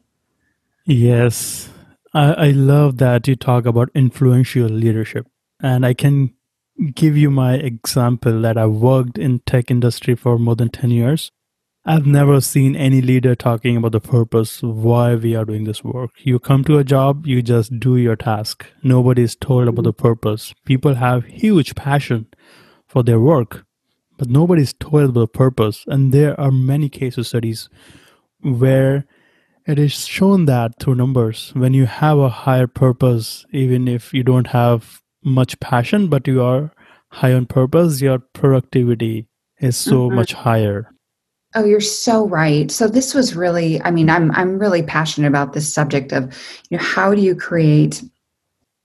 [0.84, 1.68] Yes.
[2.14, 5.26] I, I love that you talk about influential leadership.
[5.62, 6.34] And i can
[6.94, 11.32] give you my example that i worked in tech industry for more than 10 years
[11.88, 16.10] I've never seen any leader talking about the purpose why we are doing this work.
[16.18, 18.66] You come to a job, you just do your task.
[18.82, 20.52] Nobody is told about the purpose.
[20.64, 22.26] People have huge passion
[22.88, 23.64] for their work,
[24.18, 25.84] but nobody is told about the purpose.
[25.86, 27.68] And there are many case studies
[28.40, 29.06] where
[29.64, 34.24] it is shown that through numbers when you have a higher purpose, even if you
[34.24, 36.72] don't have much passion, but you are
[37.12, 39.28] high on purpose, your productivity
[39.60, 40.16] is so mm-hmm.
[40.16, 40.90] much higher
[41.56, 42.70] Oh, you're so right.
[42.70, 46.24] So this was really, I mean, I'm I'm really passionate about this subject of,
[46.68, 48.04] you know, how do you create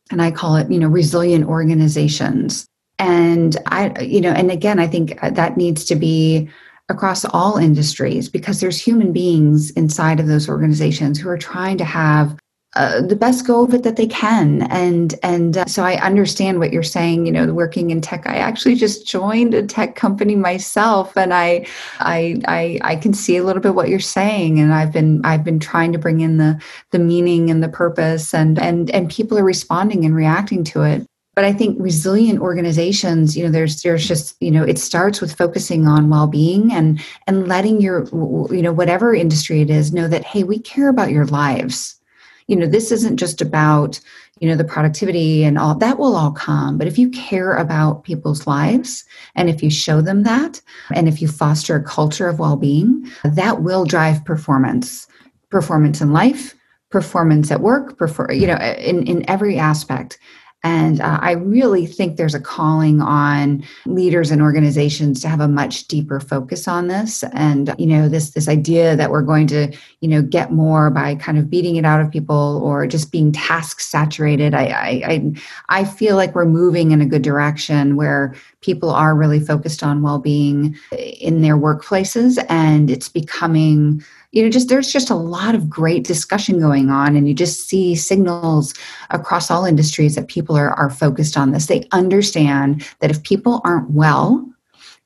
[0.09, 2.65] and I call it, you know, resilient organizations.
[2.97, 6.49] And I you know, and again, I think uh, that needs to be
[6.87, 11.85] across all industries because there's human beings inside of those organizations who are trying to
[11.85, 12.37] have
[12.75, 14.61] uh, the best go of it that they can.
[14.71, 18.25] And and uh, so i understand what you're saying you know working in tech.
[18.25, 21.65] I actually just joined a tech company myself and I,
[21.99, 24.59] I i i can see a little bit what you're saying.
[24.59, 28.33] And i've been i've been trying to bring in the the meaning and the purpose
[28.33, 31.05] and and and people are responding and reacting to it.
[31.35, 35.35] But i think resilient organizations you know there's there's just you know it starts with
[35.35, 38.05] focusing on well-being and and letting your
[38.53, 42.00] you know whatever industry it is know that hey we care about your lives
[42.47, 43.99] you know this isn't just about
[44.39, 46.77] you know the productivity and all that will all come.
[46.77, 50.61] But if you care about people's lives and if you show them that
[50.93, 55.07] and if you foster a culture of well-being that will drive performance
[55.49, 56.55] performance in life
[56.89, 60.19] performance at work prefer you know in in every aspect
[60.63, 65.47] and uh, I really think there's a calling on leaders and organizations to have a
[65.47, 67.23] much deeper focus on this.
[67.33, 71.15] And, you know, this, this idea that we're going to, you know, get more by
[71.15, 74.53] kind of beating it out of people or just being task saturated.
[74.53, 75.33] I, I, I,
[75.69, 80.03] I feel like we're moving in a good direction where people are really focused on
[80.03, 85.69] well-being in their workplaces and it's becoming you know just there's just a lot of
[85.69, 88.73] great discussion going on and you just see signals
[89.09, 91.65] across all industries that people are, are focused on this.
[91.65, 94.47] They understand that if people aren't well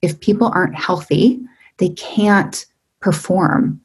[0.01, 1.39] if people aren't healthy
[1.77, 2.65] they can't
[3.01, 3.81] perform.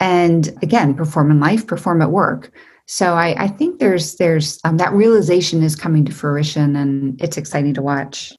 [0.00, 2.52] And again perform in life perform at work.
[2.86, 7.36] So i, I think there's there's um, that realization is coming to fruition and it's
[7.36, 8.32] exciting to watch.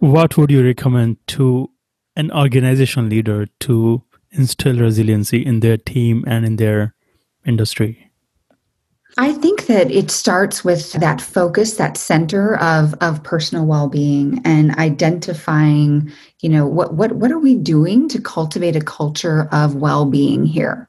[0.00, 1.70] What would you recommend to
[2.16, 6.94] an organization leader to instill resiliency in their team and in their
[7.44, 8.10] industry?
[9.18, 14.74] I think that it starts with that focus, that center of, of personal well-being and
[14.76, 16.12] identifying,
[16.42, 20.86] you know, what, what, what are we doing to cultivate a culture of well-being here?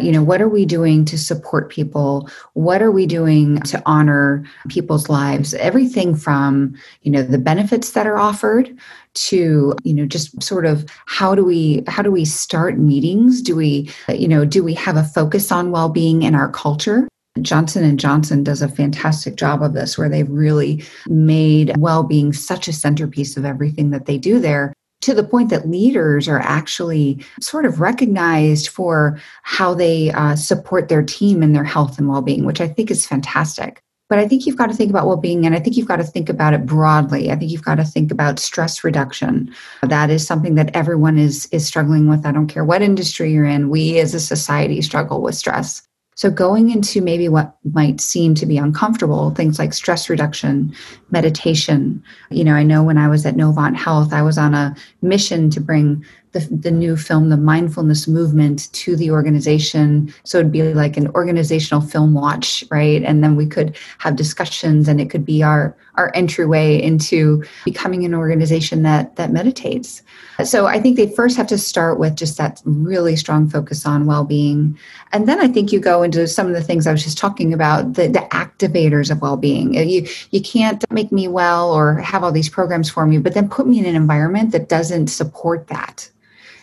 [0.00, 2.28] You know, what are we doing to support people?
[2.54, 5.54] What are we doing to honor people's lives?
[5.54, 8.76] Everything from, you know, the benefits that are offered
[9.12, 13.56] to you know just sort of how do we how do we start meetings do
[13.56, 17.08] we you know do we have a focus on well-being in our culture
[17.42, 22.66] Johnson and Johnson does a fantastic job of this where they've really made well-being such
[22.68, 27.24] a centerpiece of everything that they do there to the point that leaders are actually
[27.40, 32.44] sort of recognized for how they uh, support their team and their health and well-being
[32.44, 35.46] which i think is fantastic but I think you've got to think about well being,
[35.46, 37.30] and I think you've got to think about it broadly.
[37.30, 39.54] I think you've got to think about stress reduction.
[39.84, 42.26] That is something that everyone is, is struggling with.
[42.26, 45.82] I don't care what industry you're in, we as a society struggle with stress.
[46.20, 50.70] So, going into maybe what might seem to be uncomfortable, things like stress reduction,
[51.10, 52.04] meditation.
[52.30, 55.48] You know, I know when I was at Novant Health, I was on a mission
[55.48, 60.12] to bring the, the new film, The Mindfulness Movement, to the organization.
[60.24, 63.02] So it'd be like an organizational film watch, right?
[63.02, 68.04] And then we could have discussions and it could be our, our entryway into becoming
[68.04, 70.02] an organization that, that meditates.
[70.44, 74.06] So I think they first have to start with just that really strong focus on
[74.06, 74.78] well-being.
[75.12, 77.52] And then I think you go into some of the things I was just talking
[77.52, 79.74] about, the, the activators of well-being.
[79.74, 83.48] You, you can't make me well or have all these programs for me, but then
[83.48, 86.10] put me in an environment that doesn't support that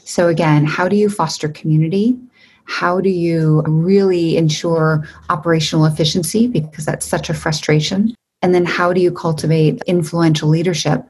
[0.08, 2.18] so, again, how do you foster community?
[2.64, 6.48] How do you really ensure operational efficiency?
[6.48, 8.16] Because that's such a frustration.
[8.42, 11.04] And then how do you cultivate influential leadership?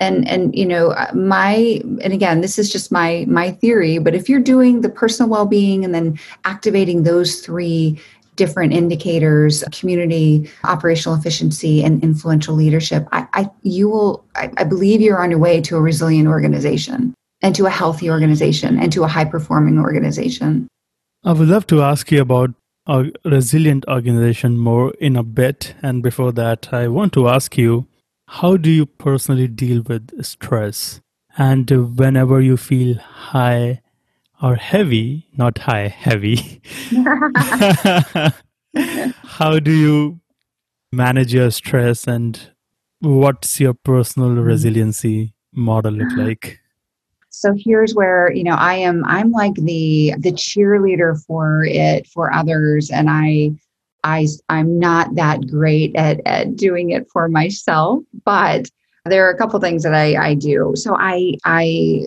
[0.00, 4.12] And, and you know uh, my and again this is just my my theory but
[4.12, 7.98] if you're doing the personal well-being and then activating those three
[8.34, 15.00] different indicators community operational efficiency and influential leadership i, I you will I, I believe
[15.00, 19.04] you're on your way to a resilient organization and to a healthy organization and to
[19.04, 20.66] a high performing organization
[21.24, 22.50] i would love to ask you about
[22.86, 27.86] a resilient organization more in a bit and before that i want to ask you
[28.28, 31.00] how do you personally deal with stress
[31.36, 33.80] and whenever you feel high
[34.42, 36.60] or heavy, not high, heavy.
[39.38, 40.20] How do you
[40.92, 42.38] manage your stress and
[43.00, 44.44] what's your personal mm.
[44.44, 46.60] resiliency model look like?
[47.40, 52.32] So here's where, you know, I am I'm like the the cheerleader for it for
[52.32, 53.52] others and I
[54.04, 58.70] I I'm not that great at at doing it for myself, but
[59.04, 60.72] there are a couple things that I I do.
[60.76, 62.02] So I I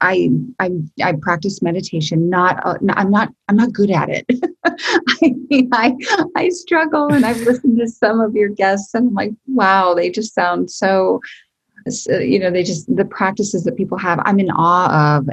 [0.00, 0.30] I
[0.60, 0.70] I
[1.02, 2.28] I practice meditation.
[2.28, 4.26] Not uh, I'm not I'm not good at it.
[4.64, 5.94] I mean, I
[6.36, 10.10] I struggle, and I've listened to some of your guests, and I'm like, wow, they
[10.10, 11.20] just sound so.
[12.08, 14.20] You know, they just the practices that people have.
[14.24, 15.28] I'm in awe of,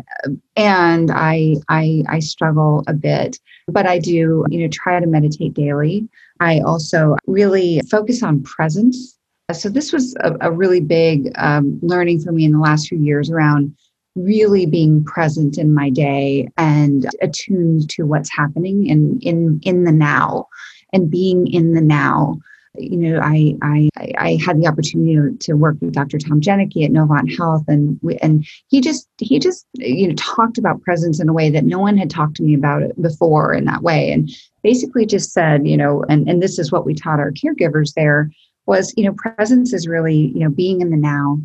[0.55, 5.53] and I I I struggle a bit, but I do you know try to meditate
[5.53, 6.07] daily.
[6.39, 9.17] I also really focus on presence.
[9.53, 12.97] So this was a, a really big um, learning for me in the last few
[12.97, 13.75] years around
[14.15, 19.91] really being present in my day and attuned to what's happening in in in the
[19.91, 20.47] now
[20.93, 22.37] and being in the now
[22.77, 26.91] you know i i i had the opportunity to work with dr tom Janicki at
[26.91, 31.27] novant health and we, and he just he just you know talked about presence in
[31.27, 34.11] a way that no one had talked to me about it before in that way
[34.11, 34.29] and
[34.63, 38.29] basically just said you know and and this is what we taught our caregivers there
[38.65, 41.37] was you know presence is really you know being in the now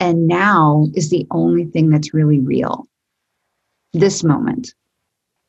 [0.00, 2.88] and now is the only thing that's really real.
[3.92, 4.74] This moment.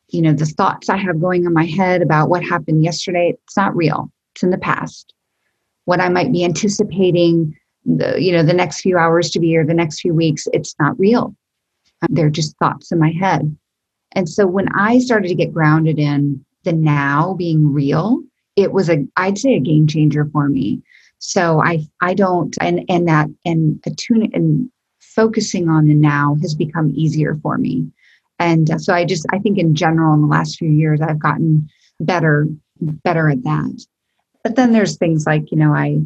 [0.08, 3.56] You know, the thoughts I have going in my head about what happened yesterday, it's
[3.56, 4.12] not real.
[4.42, 5.14] In the past.
[5.84, 9.64] What I might be anticipating the, you know, the next few hours to be or
[9.64, 11.34] the next few weeks, it's not real.
[12.08, 13.56] They're just thoughts in my head.
[14.12, 18.22] And so when I started to get grounded in the now being real,
[18.56, 20.82] it was a, I'd say a game changer for me
[21.22, 24.68] so I I don't and and that and attuning and
[25.00, 27.86] focusing on the now has become easier for me.
[28.40, 31.20] And uh, so I just I think in general in the last few years I've
[31.20, 31.68] gotten
[32.00, 32.48] better
[32.80, 33.86] better at that.
[34.44, 36.00] But then there's things like, you know, I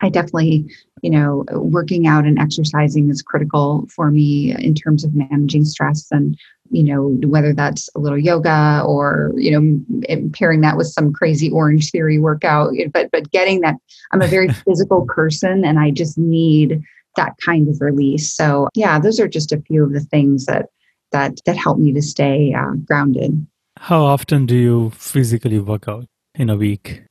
[0.00, 0.66] I definitely,
[1.02, 6.08] you know, working out and exercising is critical for me in terms of managing stress
[6.10, 6.36] and,
[6.70, 11.50] you know, whether that's a little yoga or, you know, pairing that with some crazy
[11.50, 12.74] Orangetheory workout.
[12.92, 13.76] But but getting that
[14.12, 16.82] I'm a very physical person and I just need
[17.16, 18.34] that kind of release.
[18.34, 20.66] So yeah, those are just a few of the things that
[21.12, 23.46] that that help me to stay uh, grounded.
[23.78, 27.04] How often do you physically work out in a week?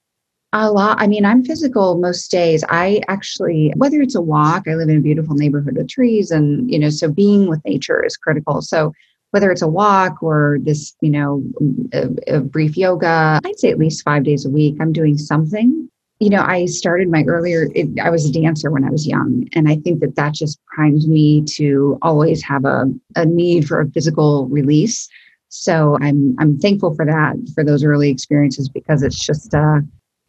[0.56, 0.98] A lot.
[1.00, 2.64] I mean, I'm physical most days.
[2.70, 6.70] I actually, whether it's a walk, I live in a beautiful neighborhood with trees, and,
[6.72, 8.62] you know, so being with nature is critical.
[8.62, 8.94] So,
[9.32, 11.44] whether it's a walk or this, you know,
[11.92, 15.90] a, a brief yoga, I'd say at least five days a week, I'm doing something.
[16.20, 19.48] You know, I started my earlier, it, I was a dancer when I was young.
[19.56, 22.86] And I think that that just primed me to always have a,
[23.16, 25.10] a need for a physical release.
[25.50, 29.80] So I'm I'm thankful for that for those early experiences because it's just uh,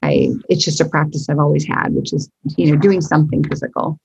[0.05, 3.99] I it's just a practice I've always had, which is you know doing something physical.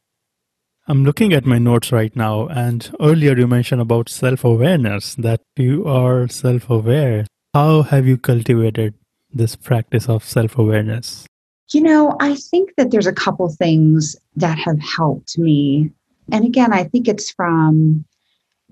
[0.88, 5.42] I'm looking at my notes right now, and earlier you mentioned about self awareness that
[5.56, 7.28] you are self aware.
[7.54, 8.96] How have you cultivated
[9.32, 11.28] this practice of self awareness?
[11.72, 15.92] You know, I think that there's a couple things that have helped me.
[16.32, 18.06] And again, I think it's from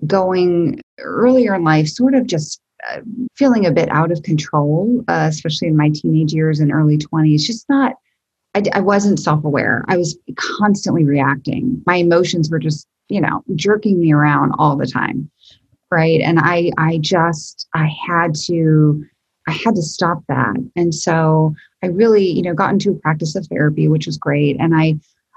[0.06, 2.60] going earlier in life, sort of just
[3.34, 7.42] feeling a bit out of control, uh, especially in my teenage years and early 20s.
[7.42, 7.94] Just not,
[8.54, 9.84] I, I wasn't self aware.
[9.88, 11.82] I was constantly reacting.
[11.86, 15.30] My emotions were just, you know, jerking me around all the time.
[15.90, 16.20] Right.
[16.20, 19.04] And I, I just, I had to,
[19.46, 20.56] I had to stop that.
[20.76, 24.56] And so I really, you know, got into a practice of therapy, which was great.
[24.60, 24.96] And I,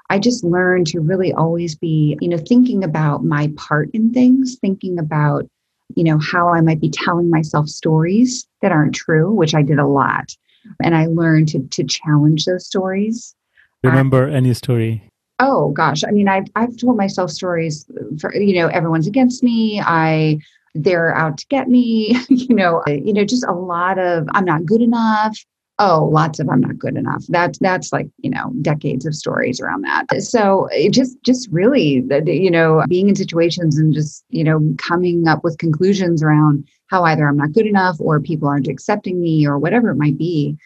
[0.09, 4.57] I just learned to really always be, you know, thinking about my part in things,
[4.59, 5.47] thinking about
[5.95, 9.79] you know, how I might be telling myself stories that aren't true, which I did
[9.79, 10.35] a lot.
[10.83, 13.35] And I learned to, to challenge those stories.
[13.83, 15.03] Remember um, any story?
[15.39, 16.03] Oh gosh.
[16.03, 17.89] I mean, I've, I've told myself stories
[18.19, 19.81] for, you know, everyone's against me.
[19.81, 20.39] I,
[20.75, 24.65] they're out to get me, you know, you know, just a lot of, I'm not
[24.65, 25.37] good enough.
[25.81, 27.25] Oh lots of i'm not good enough.
[27.27, 30.21] That's that's like you know decades of stories around that.
[30.21, 35.27] So it just just really you know being in situations and just you know coming
[35.27, 39.45] up with conclusions around how either i'm not good enough or people aren't accepting me
[39.45, 40.57] or whatever it might be.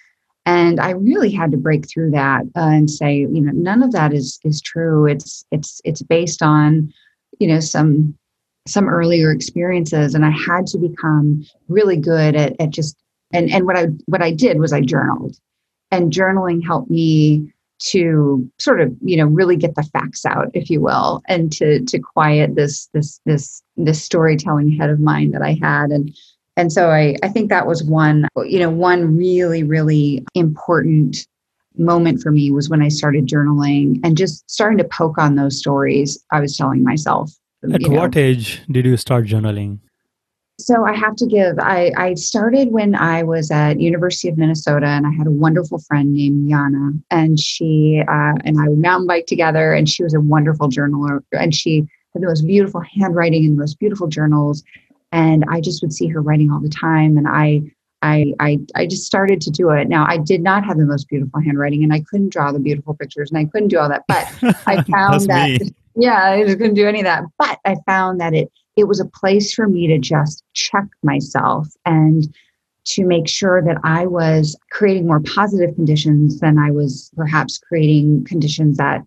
[0.45, 3.93] And i really had to break through that uh, and say you know none of
[3.93, 5.07] that is is true.
[5.07, 6.93] It's it's it's based on
[7.39, 8.17] you know some
[8.67, 10.13] some earlier experiences.
[10.13, 12.97] And i had to become really good at, at just
[13.33, 15.37] and and what i what i did was i journaled.
[15.91, 20.69] And journaling helped me to sort of you know really get the facts out if
[20.69, 25.41] you will and to to quiet this this this this storytelling head of mine that
[25.41, 25.91] i had.
[25.91, 26.15] And
[26.57, 31.27] and so i i think that was one you know one really really important
[31.77, 35.57] moment for me was when i started journaling and just starting to poke on those
[35.57, 37.31] stories i was telling myself
[37.63, 38.21] at what know.
[38.21, 39.79] age did you start journaling
[40.57, 41.59] so I have to give.
[41.59, 45.79] I, I started when I was at University of Minnesota, and I had a wonderful
[45.79, 50.13] friend named Yana, and she uh, and I would mountain bike together, and she was
[50.13, 51.79] a wonderful journaler, and she
[52.13, 54.63] had the most beautiful handwriting and the most beautiful journals,
[55.11, 57.61] and I just would see her writing all the time, and I.
[58.01, 59.87] I, I, I just started to do it.
[59.89, 62.93] Now, I did not have the most beautiful handwriting and I couldn't draw the beautiful
[62.93, 64.03] pictures and I couldn't do all that.
[64.07, 64.27] But
[64.67, 65.73] I found that, me.
[65.95, 67.23] yeah, I just couldn't do any of that.
[67.39, 71.67] But I found that it it was a place for me to just check myself
[71.85, 72.33] and
[72.85, 78.25] to make sure that I was creating more positive conditions than I was perhaps creating
[78.25, 79.01] conditions that,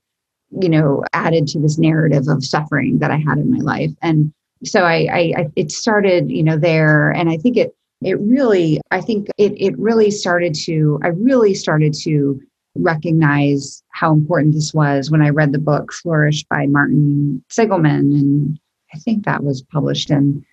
[0.60, 3.90] you know, added to this narrative of suffering that I had in my life.
[4.02, 4.32] And
[4.64, 7.12] so I, I, I it started, you know, there.
[7.12, 11.54] And I think it, it really, I think it, it really started to, I really
[11.54, 12.40] started to
[12.74, 18.60] recognize how important this was when I read the book Flourish by Martin Seligman and
[18.94, 20.44] I think that was published in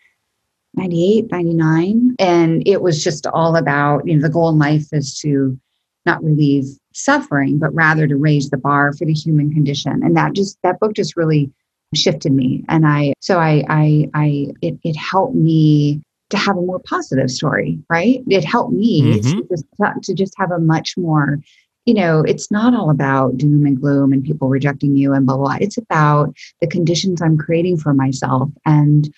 [0.75, 2.15] 98, 99.
[2.19, 5.57] And it was just all about, you know, the goal in life is to
[6.05, 10.01] not relieve suffering, but rather to raise the bar for the human condition.
[10.03, 11.51] And that just, that book just really
[11.95, 12.63] shifted me.
[12.69, 17.31] And I, so I, I, I, it, it helped me to have a more positive
[17.31, 18.21] story, right?
[18.27, 19.39] It helped me mm-hmm.
[19.39, 19.65] to, just,
[20.03, 21.39] to just have a much more
[21.85, 25.37] you know, it's not all about doom and gloom and people rejecting you and blah
[25.37, 25.45] blah.
[25.45, 25.57] blah.
[25.61, 29.13] It's about the conditions I'm creating for myself and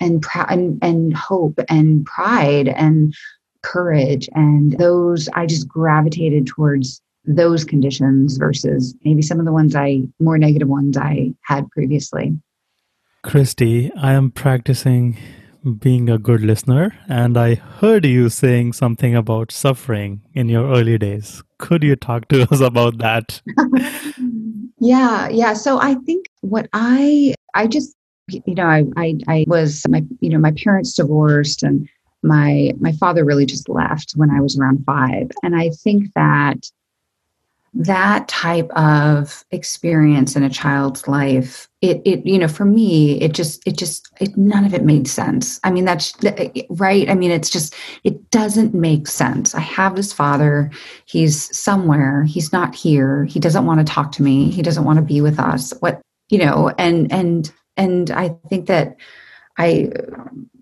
[0.00, 3.14] and pr- and, and hope and pride and
[3.62, 9.74] courage and those I just gravitated towards those conditions versus maybe some of the ones
[9.74, 12.38] I more negative ones I had previously.
[13.24, 15.18] Kristi, I am practicing
[15.74, 20.96] being a good listener, and I heard you saying something about suffering in your early
[20.98, 21.42] days.
[21.58, 23.42] Could you talk to us about that?
[24.78, 25.54] yeah, yeah.
[25.54, 27.94] So I think what I I just
[28.28, 31.88] you know I, I I was my you know my parents divorced and
[32.22, 36.70] my my father really just left when I was around five, and I think that
[37.78, 43.34] that type of experience in a child's life it it you know for me it
[43.34, 45.60] just it just it none of it made sense.
[45.62, 47.08] I mean that's eh, eh, right?
[47.10, 49.54] I mean it's just it doesn't make sense.
[49.54, 50.70] I have this father.
[51.04, 52.24] He's somewhere.
[52.24, 53.24] He's not here.
[53.26, 54.50] He doesn't want to talk to me.
[54.50, 55.74] He doesn't want to be with us.
[55.80, 58.96] What you know and and and i think that
[59.58, 59.90] i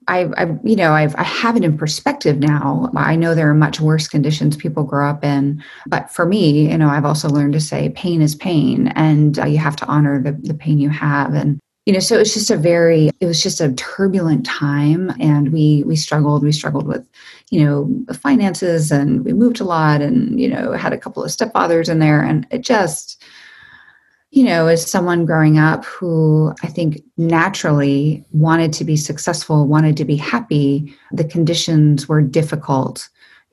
[0.09, 2.91] I, I, you know, I've, I have it in perspective now.
[2.97, 6.79] I know there are much worse conditions people grow up in, but for me, you
[6.79, 10.23] know, I've also learned to say pain is pain, and uh, you have to honor
[10.23, 11.35] the, the pain you have.
[11.35, 15.53] And you know, so it's just a very, it was just a turbulent time, and
[15.53, 16.43] we we struggled.
[16.43, 17.07] We struggled with,
[17.51, 21.31] you know, finances, and we moved a lot, and you know, had a couple of
[21.31, 23.23] stepfathers in there, and it just
[24.35, 29.97] you know, as someone growing up who I think naturally wanted to be successful, wanted
[29.99, 33.09] to be happy, the conditions were difficult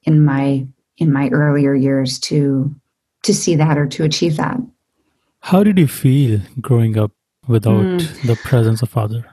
[0.06, 0.66] in my
[0.98, 2.74] in my earlier years to
[3.22, 4.58] to see that or to achieve that.
[5.42, 7.12] How did you feel growing up
[7.48, 8.28] without mm.
[8.28, 9.24] the presence of father?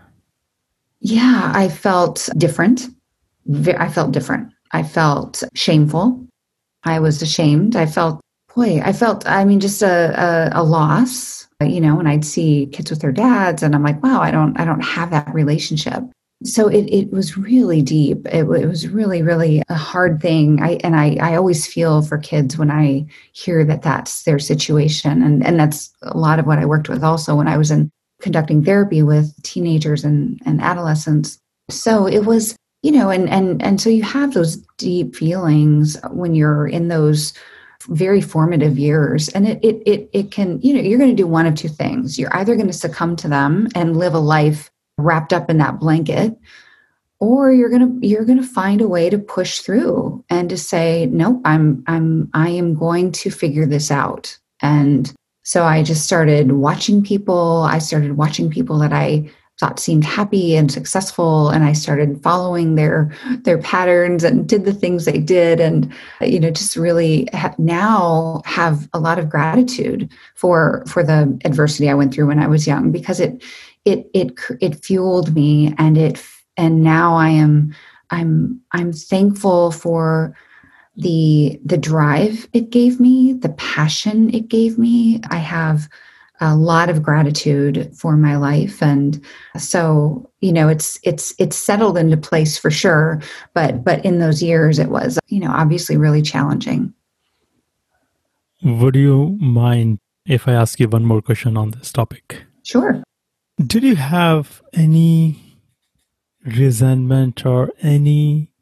[1.00, 2.88] Yeah, I felt different.
[3.78, 4.52] I felt different.
[4.72, 6.26] I felt shameful.
[6.84, 7.74] I was ashamed.
[7.74, 8.20] I felt
[8.54, 12.66] boy, I felt, I mean, just a, a, a loss, you know, and I'd see
[12.66, 16.02] kids with their dads and I'm like, wow, I don't, I don't have that relationship.
[16.44, 18.26] So it, it was really deep.
[18.26, 20.62] It, it was really, really a hard thing.
[20.62, 25.20] I, and I, I always feel for kids when I hear that that's their situation.
[25.20, 27.90] And, and that's a lot of what I worked with also when I was in
[28.20, 31.38] conducting therapy with teenagers and, and adolescents.
[31.70, 36.36] So it was, you know, and, and, and so you have those deep feelings when
[36.36, 37.32] you're in those
[37.84, 39.28] very formative years.
[39.30, 41.68] And it it it, it can you know you're going to do one of two
[41.68, 42.18] things.
[42.18, 45.78] You're either going to succumb to them and live a life wrapped up in that
[45.78, 46.36] blanket
[47.20, 50.56] or you're going to you're going to find a way to push through and to
[50.56, 54.36] say nope i'm i'm i am going to figure this out.
[54.60, 55.12] And
[55.44, 57.62] so i just started watching people.
[57.62, 62.76] I started watching people that i thought seemed happy and successful and i started following
[62.76, 65.60] their their patterns and did the things they did.
[65.60, 71.38] And you know just really ha- now have a lot of gratitude for for the
[71.44, 73.42] adversity i went through when i was young because it
[73.84, 76.24] it it it fueled me and it
[76.56, 77.74] and now i am
[78.10, 80.34] i'm i'm thankful for
[80.96, 85.20] the the drive it gave me the passion it gave me.
[85.30, 85.88] I have
[86.40, 88.82] a lot of gratitude for my life.
[88.82, 89.24] And
[89.56, 93.20] so you know it's it's it's settled into place for sure.
[93.54, 96.94] But but in those years it was you know obviously really challenging.
[98.62, 102.44] Would you mind if i ask you one more question on this topic?
[102.62, 103.02] Sure.
[103.64, 105.40] Did you have any
[106.44, 108.52] resentment or any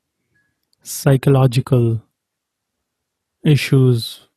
[0.82, 2.02] psychological
[3.44, 4.28] issues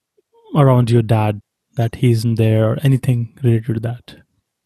[0.56, 1.42] around your dad
[1.80, 4.18] that he isn't there or anything related to that?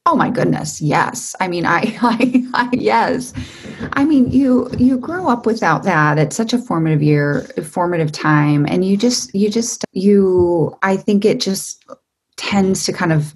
[0.08, 1.36] Oh my goodness, yes.
[1.40, 3.34] I mean, I, I, I, yes.
[3.94, 6.18] I mean, you you grow up without that.
[6.18, 10.76] It's such a formative year, formative time, and you just you just you.
[10.82, 11.86] I think it just
[12.36, 13.36] tends to kind of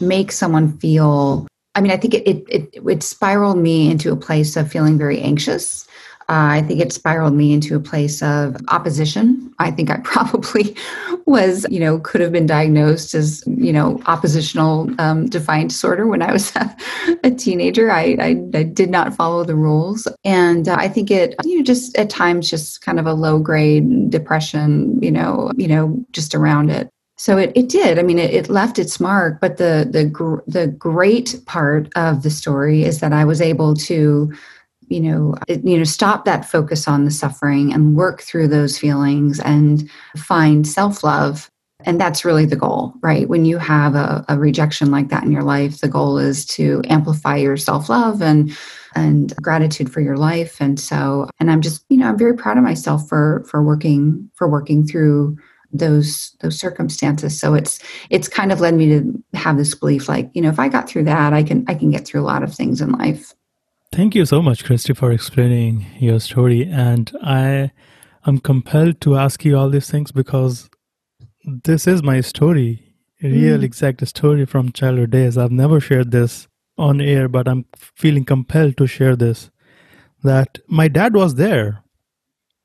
[0.00, 1.46] make someone feel.
[1.74, 4.96] I mean, I think it it it, it spiraled me into a place of feeling
[4.96, 5.87] very anxious
[6.30, 9.50] uh, I think it spiraled me into a place of opposition.
[9.58, 10.76] I think I probably
[11.24, 16.20] was, you know, could have been diagnosed as, you know, oppositional um, defiant disorder when
[16.20, 16.76] I was a,
[17.24, 17.90] a teenager.
[17.90, 20.06] I, I, I, did not follow the rules.
[20.22, 23.38] And uh, I think it, you know, just at times just kind of a low
[23.38, 26.90] grade depression, you know, you know, just around it.
[27.16, 27.98] So it, it did.
[27.98, 29.40] I mean, it, it left its mark.
[29.40, 33.74] But the the gr- the great part of the story is that I was able
[33.74, 34.32] to
[34.88, 39.40] you know you know stop that focus on the suffering and work through those feelings
[39.40, 41.50] and find self-love.
[41.84, 43.28] And that's really the goal right?
[43.28, 46.82] When you have a, a rejection like that in your life the goal is to
[46.88, 48.56] amplify your self-love and
[48.94, 50.60] and gratitude for your life.
[50.60, 54.30] And so and i'm just you know i'm very proud of myself for for working
[54.34, 55.36] for working through
[55.72, 57.38] those those circumstances.
[57.38, 57.78] So it's
[58.10, 60.88] it's kind of led me to have this belief like you know if i got
[60.88, 63.34] through that i can i can get through a lot of things in life
[63.90, 66.68] Thank you so much, Kristi, for explaining your story.
[66.70, 67.72] And I
[68.26, 70.68] am compelled to ask you all these things because
[71.44, 73.62] this is my story, real mm.
[73.62, 75.38] exact story from childhood days.
[75.38, 79.50] I've never shared this on air, but I'm feeling compelled to share this.
[80.22, 81.84] That my dad was there,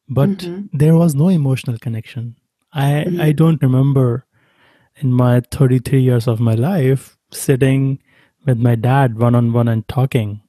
[0.10, 0.76] but mm-hmm.
[0.78, 2.36] there was no emotional connection.
[2.74, 3.22] I mm-hmm.
[3.22, 4.26] I don't remember
[4.98, 8.00] in my 33 years of my life sitting
[8.46, 10.43] with my dad one on one and talking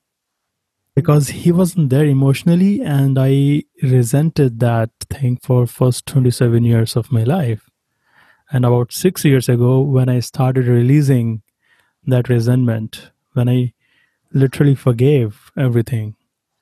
[0.94, 7.10] because he wasn't there emotionally and i resented that thing for first 27 years of
[7.10, 7.68] my life.
[8.52, 11.42] And about 6 years ago when i started releasing
[12.06, 13.72] that resentment when i
[14.32, 16.14] literally forgave everything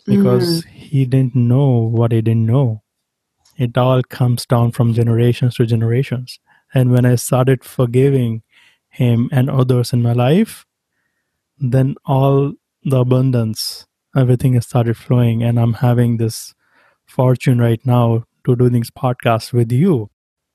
[0.06, 0.78] because mm-hmm.
[0.78, 2.82] he didn't know what he didn't know.
[3.56, 6.38] It all comes down from generations to generations.
[6.74, 8.42] And when i started forgiving
[8.88, 10.66] him and others in my life
[11.58, 12.52] then all
[12.82, 13.86] the abundance
[14.16, 16.54] everything has started flowing and i'm having this
[17.06, 20.10] fortune right now to do this podcast with you.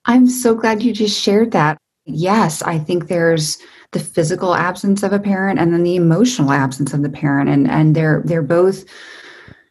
[0.06, 1.78] I'm so glad you just shared that.
[2.06, 3.58] Yes i think there's
[3.92, 7.70] the physical absence of a parent and then the emotional absence of the parent and
[7.70, 8.86] and they're they're both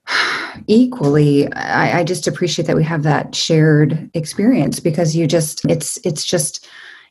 [0.66, 5.98] equally I, I just appreciate that we have that shared experience because you just it's
[6.04, 6.68] it's just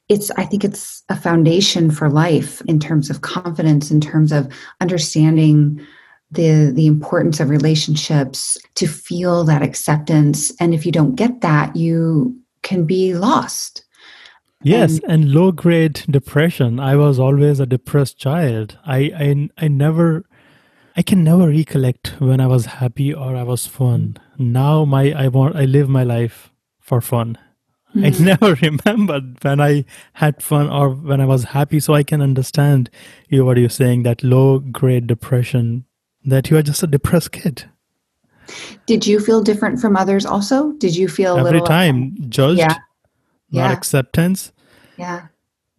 [0.10, 4.48] it's i think it's a foundation for life in terms of confidence in terms of
[4.80, 5.84] understanding
[6.36, 10.54] the the importance of relationships to feel that acceptance.
[10.60, 13.84] And if you don't get that you can be lost.
[14.64, 16.80] Yes and, and low grade depression.
[16.80, 18.78] I was always a depressed child.
[18.86, 20.26] I, I i never
[20.98, 24.18] i can never recollect when i was happy or i was fun.
[24.38, 27.38] Now my i want i live my life for fun.
[27.96, 28.06] Mm-hmm.
[28.06, 31.80] I never remembered when I had fun or when I was happy.
[31.80, 32.90] So I can understand
[33.30, 35.86] you what you're saying that low grade depression
[36.26, 37.66] that you are just a depressed kid.
[38.86, 40.74] Did you feel different from others also?
[40.74, 42.68] Did you feel every little, time judged, yeah.
[42.68, 43.72] not yeah.
[43.72, 44.52] acceptance,
[44.98, 45.28] yeah,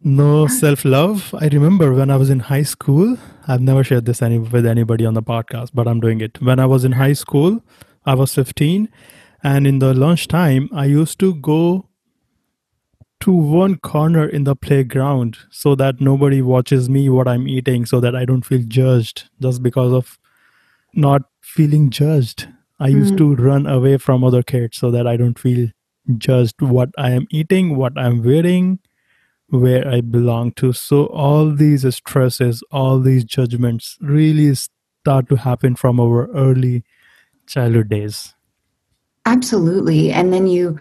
[0.03, 0.49] no yeah.
[0.49, 1.35] self love?
[1.39, 3.17] I remember when I was in high school.
[3.47, 6.41] I've never shared this any with anybody on the podcast, but I'm doing it.
[6.43, 7.63] When I was in high school,
[8.05, 8.89] I was 15,
[9.45, 11.89] and in the lunchtime, I used to go
[13.21, 18.01] to one corner in the playground so that nobody watches me what I'm eating, so
[18.01, 20.19] that I don't feel judged just because of
[20.97, 22.49] not feeling judged.
[22.79, 23.19] I used mm.
[23.19, 25.69] to run away from other kids so that I don't feel
[26.19, 28.79] judged what I am eating, what I'm wearing,
[29.49, 30.73] where I belong to.
[30.73, 36.85] So all these stresses, all these judgments really start to happen from our early
[37.47, 38.35] childhood days.
[39.25, 40.13] Absolutely.
[40.13, 40.79] And then you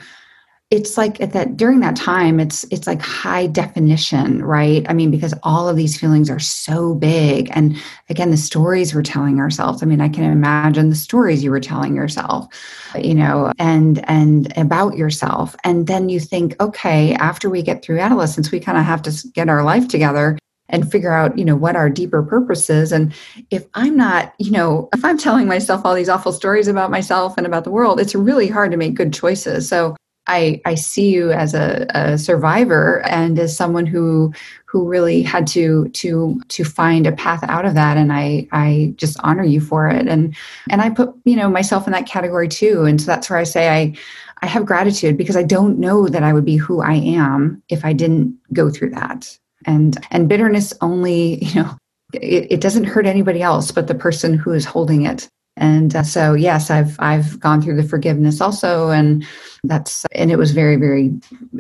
[0.75, 4.85] it's like at that during that time it's it's like high definition right?
[4.89, 7.49] I mean because all of these feelings are so big.
[7.51, 7.77] And
[8.09, 11.59] again the stories we're telling ourselves i mean i can imagine the stories you were
[11.59, 12.47] telling yourself
[12.95, 15.55] you know and and about yourself.
[15.63, 19.27] And then you think okay after we get through adolescence we kind of have to
[19.33, 20.37] get our life together
[20.69, 23.13] and figure out you know what our deeper purpose is and
[23.51, 27.35] if i'm not you know if i'm telling myself all these awful stories about myself
[27.37, 29.69] and about the world it's really hard to make good choices.
[29.69, 29.95] So
[30.27, 34.33] I, I see you as a, a, survivor and as someone who
[34.65, 37.97] who really had to to to find a path out of that.
[37.97, 40.07] And I I just honor you for it.
[40.07, 40.35] And
[40.69, 42.83] and I put you know myself in that category too.
[42.83, 43.95] And so that's where I say I
[44.41, 47.85] I have gratitude because I don't know that I would be who I am if
[47.85, 49.37] I didn't go through that.
[49.65, 51.77] And and bitterness only you know
[52.13, 56.03] it, it doesn't hurt anybody else but the person who is holding it and uh,
[56.03, 59.25] so yes i've i've gone through the forgiveness also and
[59.63, 61.13] that's and it was very very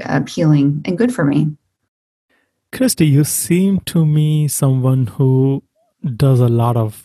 [0.03, 1.47] appealing and good for me.
[2.71, 5.63] Kristi you seem to me someone who
[6.15, 7.03] does a lot of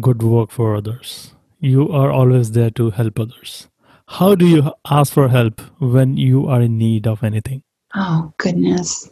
[0.00, 1.34] good work for others.
[1.60, 3.68] You are always there to help others.
[4.06, 7.62] How do you ask for help when you are in need of anything?
[7.94, 9.08] Oh goodness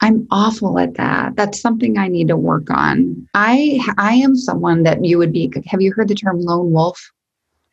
[0.00, 1.36] I'm awful at that.
[1.36, 3.28] That's something I need to work on.
[3.34, 5.52] I I am someone that you would be.
[5.66, 7.12] Have you heard the term lone wolf?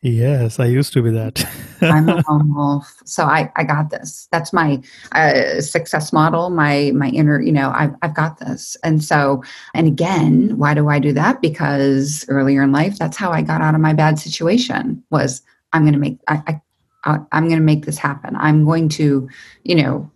[0.00, 1.44] Yes, I used to be that.
[1.80, 4.28] I'm a lone wolf, so I I got this.
[4.30, 4.80] That's my
[5.12, 6.50] uh, success model.
[6.50, 8.76] My my inner, you know, I've I've got this.
[8.84, 9.42] And so,
[9.74, 11.40] and again, why do I do that?
[11.40, 15.02] Because earlier in life, that's how I got out of my bad situation.
[15.10, 16.60] Was I'm going to make I, I
[17.04, 18.36] I'm going to make this happen.
[18.36, 19.28] I'm going to,
[19.64, 20.10] you know,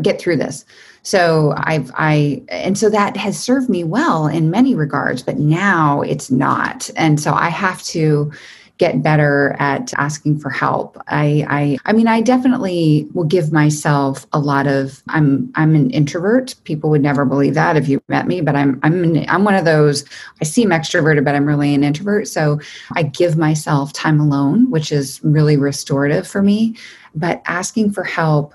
[0.00, 0.64] get through this.
[1.02, 6.02] So I've I and so that has served me well in many regards, but now
[6.02, 6.90] it's not.
[6.96, 8.32] And so I have to
[8.78, 10.96] get better at asking for help.
[11.08, 15.90] I I I mean I definitely will give myself a lot of I'm I'm an
[15.90, 16.54] introvert.
[16.64, 19.56] People would never believe that if you met me, but I'm I'm an, I'm one
[19.56, 20.04] of those
[20.40, 22.28] I seem extroverted but I'm really an introvert.
[22.28, 22.60] So
[22.92, 26.76] I give myself time alone, which is really restorative for me,
[27.14, 28.54] but asking for help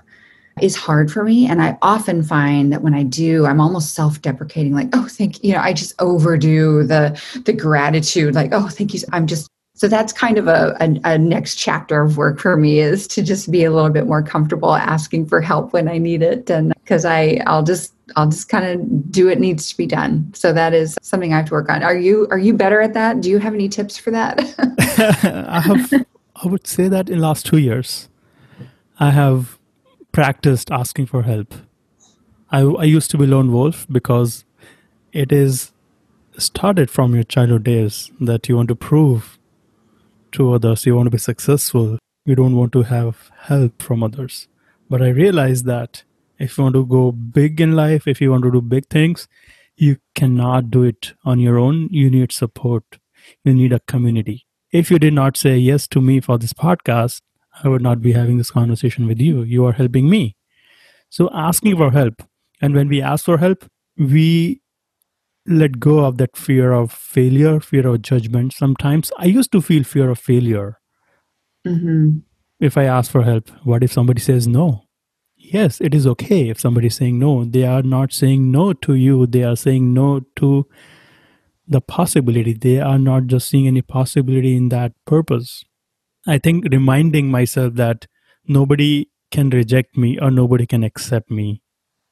[0.60, 1.46] is hard for me.
[1.46, 5.44] And I often find that when I do, I'm almost self-deprecating, like, oh, thank you
[5.44, 9.00] you know, I just overdo the the gratitude, like, oh, thank you.
[9.12, 12.78] I'm just so that's kind of a, a, a, next chapter of work for me
[12.78, 16.22] is to just be a little bit more comfortable asking for help when I need
[16.22, 16.48] it.
[16.48, 20.32] And because I I'll just I'll just kind of do what needs to be done.
[20.32, 21.82] So that is something I have to work on.
[21.82, 23.20] Are you are you better at that?
[23.20, 24.38] Do you have any tips for that?
[25.48, 28.08] I have I would say that in last two years
[29.00, 29.58] I have
[30.14, 31.52] practiced asking for help.
[32.50, 34.44] I, I used to be lone wolf because
[35.12, 35.72] it is
[36.38, 39.38] started from your childhood days that you want to prove
[40.32, 44.46] to others, you want to be successful, you don't want to have help from others.
[44.88, 46.04] But I realized that
[46.38, 49.26] if you want to go big in life, if you want to do big things,
[49.76, 51.88] you cannot do it on your own.
[51.90, 52.84] You need support,
[53.44, 54.46] you need a community.
[54.70, 57.20] If you did not say yes to me for this podcast,
[57.62, 59.42] I would not be having this conversation with you.
[59.42, 60.36] You are helping me.
[61.08, 62.22] So asking for help.
[62.60, 63.64] And when we ask for help,
[63.96, 64.60] we
[65.46, 68.52] let go of that fear of failure, fear of judgment.
[68.52, 70.78] Sometimes I used to feel fear of failure.
[71.66, 72.18] Mm-hmm.
[72.60, 74.84] If I ask for help, what if somebody says no?
[75.36, 77.44] Yes, it is okay if somebody is saying no.
[77.44, 80.66] They are not saying no to you, they are saying no to
[81.68, 82.54] the possibility.
[82.54, 85.64] They are not just seeing any possibility in that purpose.
[86.26, 88.06] I think reminding myself that
[88.46, 91.62] nobody can reject me or nobody can accept me.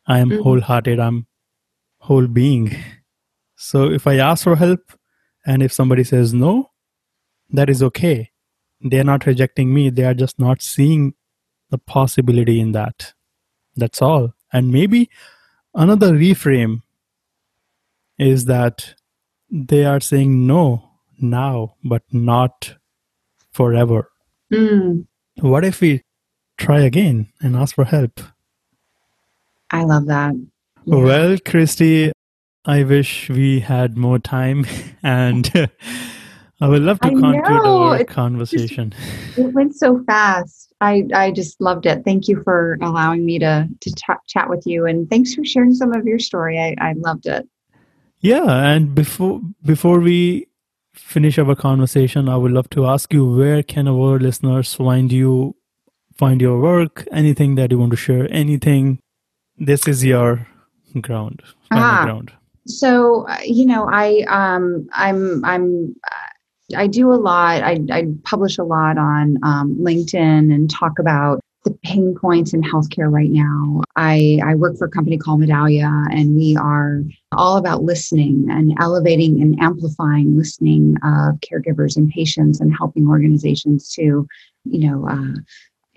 [0.07, 0.43] I am mm-hmm.
[0.43, 1.27] wholehearted, I'm
[1.99, 2.77] whole being.
[3.57, 4.81] So if I ask for help
[5.47, 6.71] and if somebody says no,
[7.51, 8.31] that is okay.
[8.81, 11.15] They're not rejecting me, they are just not seeing
[11.71, 13.13] the possibility in that.
[13.77, 14.35] That's all.
[14.53, 15.09] And maybe
[15.75, 16.83] another reframe
[18.19, 18.95] is that
[19.51, 20.91] they are saying no
[21.21, 22.75] now, but not
[23.53, 24.11] forever.
[24.53, 25.07] Mm.
[25.41, 26.03] What if we
[26.59, 28.21] try again and ask for help?
[29.71, 30.35] I love that.
[30.85, 30.97] Yeah.
[30.97, 32.13] Well, Kristi,
[32.65, 34.67] I wish we had more time
[35.03, 35.51] and
[36.61, 38.95] I would love to conclude our conversation.
[38.97, 40.73] Just, it went so fast.
[40.81, 42.05] I, I just loved it.
[42.05, 44.87] Thank you for allowing me to, to ch- chat with you.
[44.87, 46.59] And thanks for sharing some of your story.
[46.59, 47.49] I, I loved it.
[48.21, 48.45] Yeah.
[48.45, 50.47] And before, before we
[50.95, 55.57] finish our conversation, I would love to ask you where can our listeners find you,
[56.16, 58.99] find your work, anything that you want to share, anything.
[59.57, 60.47] This is your
[61.01, 62.32] ground, ah, ground.
[62.66, 65.95] So uh, you know, I um, I'm I'm.
[66.74, 67.62] I do a lot.
[67.62, 72.63] I, I publish a lot on um, LinkedIn and talk about the pain points in
[72.63, 73.83] healthcare right now.
[73.97, 77.03] I, I work for a company called Medallia, and we are
[77.33, 83.93] all about listening and elevating and amplifying listening of caregivers and patients and helping organizations
[83.95, 84.27] to,
[84.65, 85.41] you know, uh,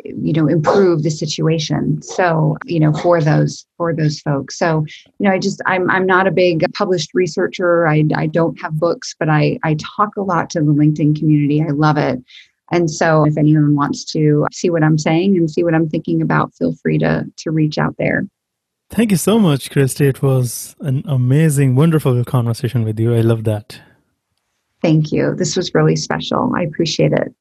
[0.03, 2.01] you know improve the situation.
[2.01, 4.57] So you know for those for those folks.
[4.57, 4.85] So
[5.19, 7.87] you know i just i'm i'm not a big published researcher.
[7.87, 11.63] I i don't have books but i i talk a lot to the linkedin community.
[11.63, 12.21] I love it
[12.71, 16.21] and so if anyone wants to see what I'm saying and see what I'm thinking
[16.21, 18.25] about, feel free to to reach out there.
[18.89, 20.07] Thank you so much, Kristi.
[20.07, 23.15] It was an amazing, wonderful conversation with you.
[23.15, 23.81] I love that.
[24.81, 25.33] Thank you.
[25.35, 26.53] This was really special.
[26.55, 27.33] I appreciate it.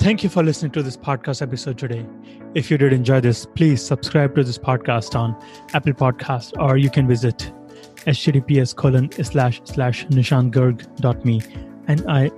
[0.00, 2.06] Thank you for listening to this podcast episode today.
[2.54, 5.36] If you did enjoy this, please subscribe to this podcast on
[5.74, 7.52] Apple Podcast or you can visit
[8.08, 11.42] https colon slash slash nishantgarg.me
[11.88, 12.36] N-I-S-H-A-N-T-G-A-R-G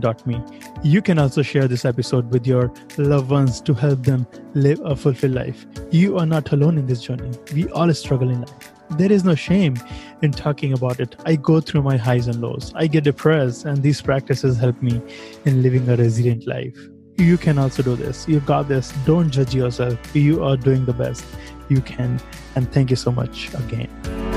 [0.00, 0.42] dot me.
[0.82, 4.94] You can also share this episode with your loved ones to help them live a
[4.94, 5.64] fulfilled life.
[5.90, 7.30] You are not alone in this journey.
[7.54, 8.70] We all struggle in life.
[8.98, 9.78] There is no shame
[10.20, 11.16] in talking about it.
[11.24, 12.70] I go through my highs and lows.
[12.74, 15.00] I get depressed, and these practices help me
[15.46, 16.76] in living a resilient life.
[17.16, 18.28] You can also do this.
[18.28, 18.92] You got this.
[19.06, 19.98] Don't judge yourself.
[20.14, 21.24] You are doing the best
[21.68, 22.20] you can.
[22.56, 24.31] And thank you so much again.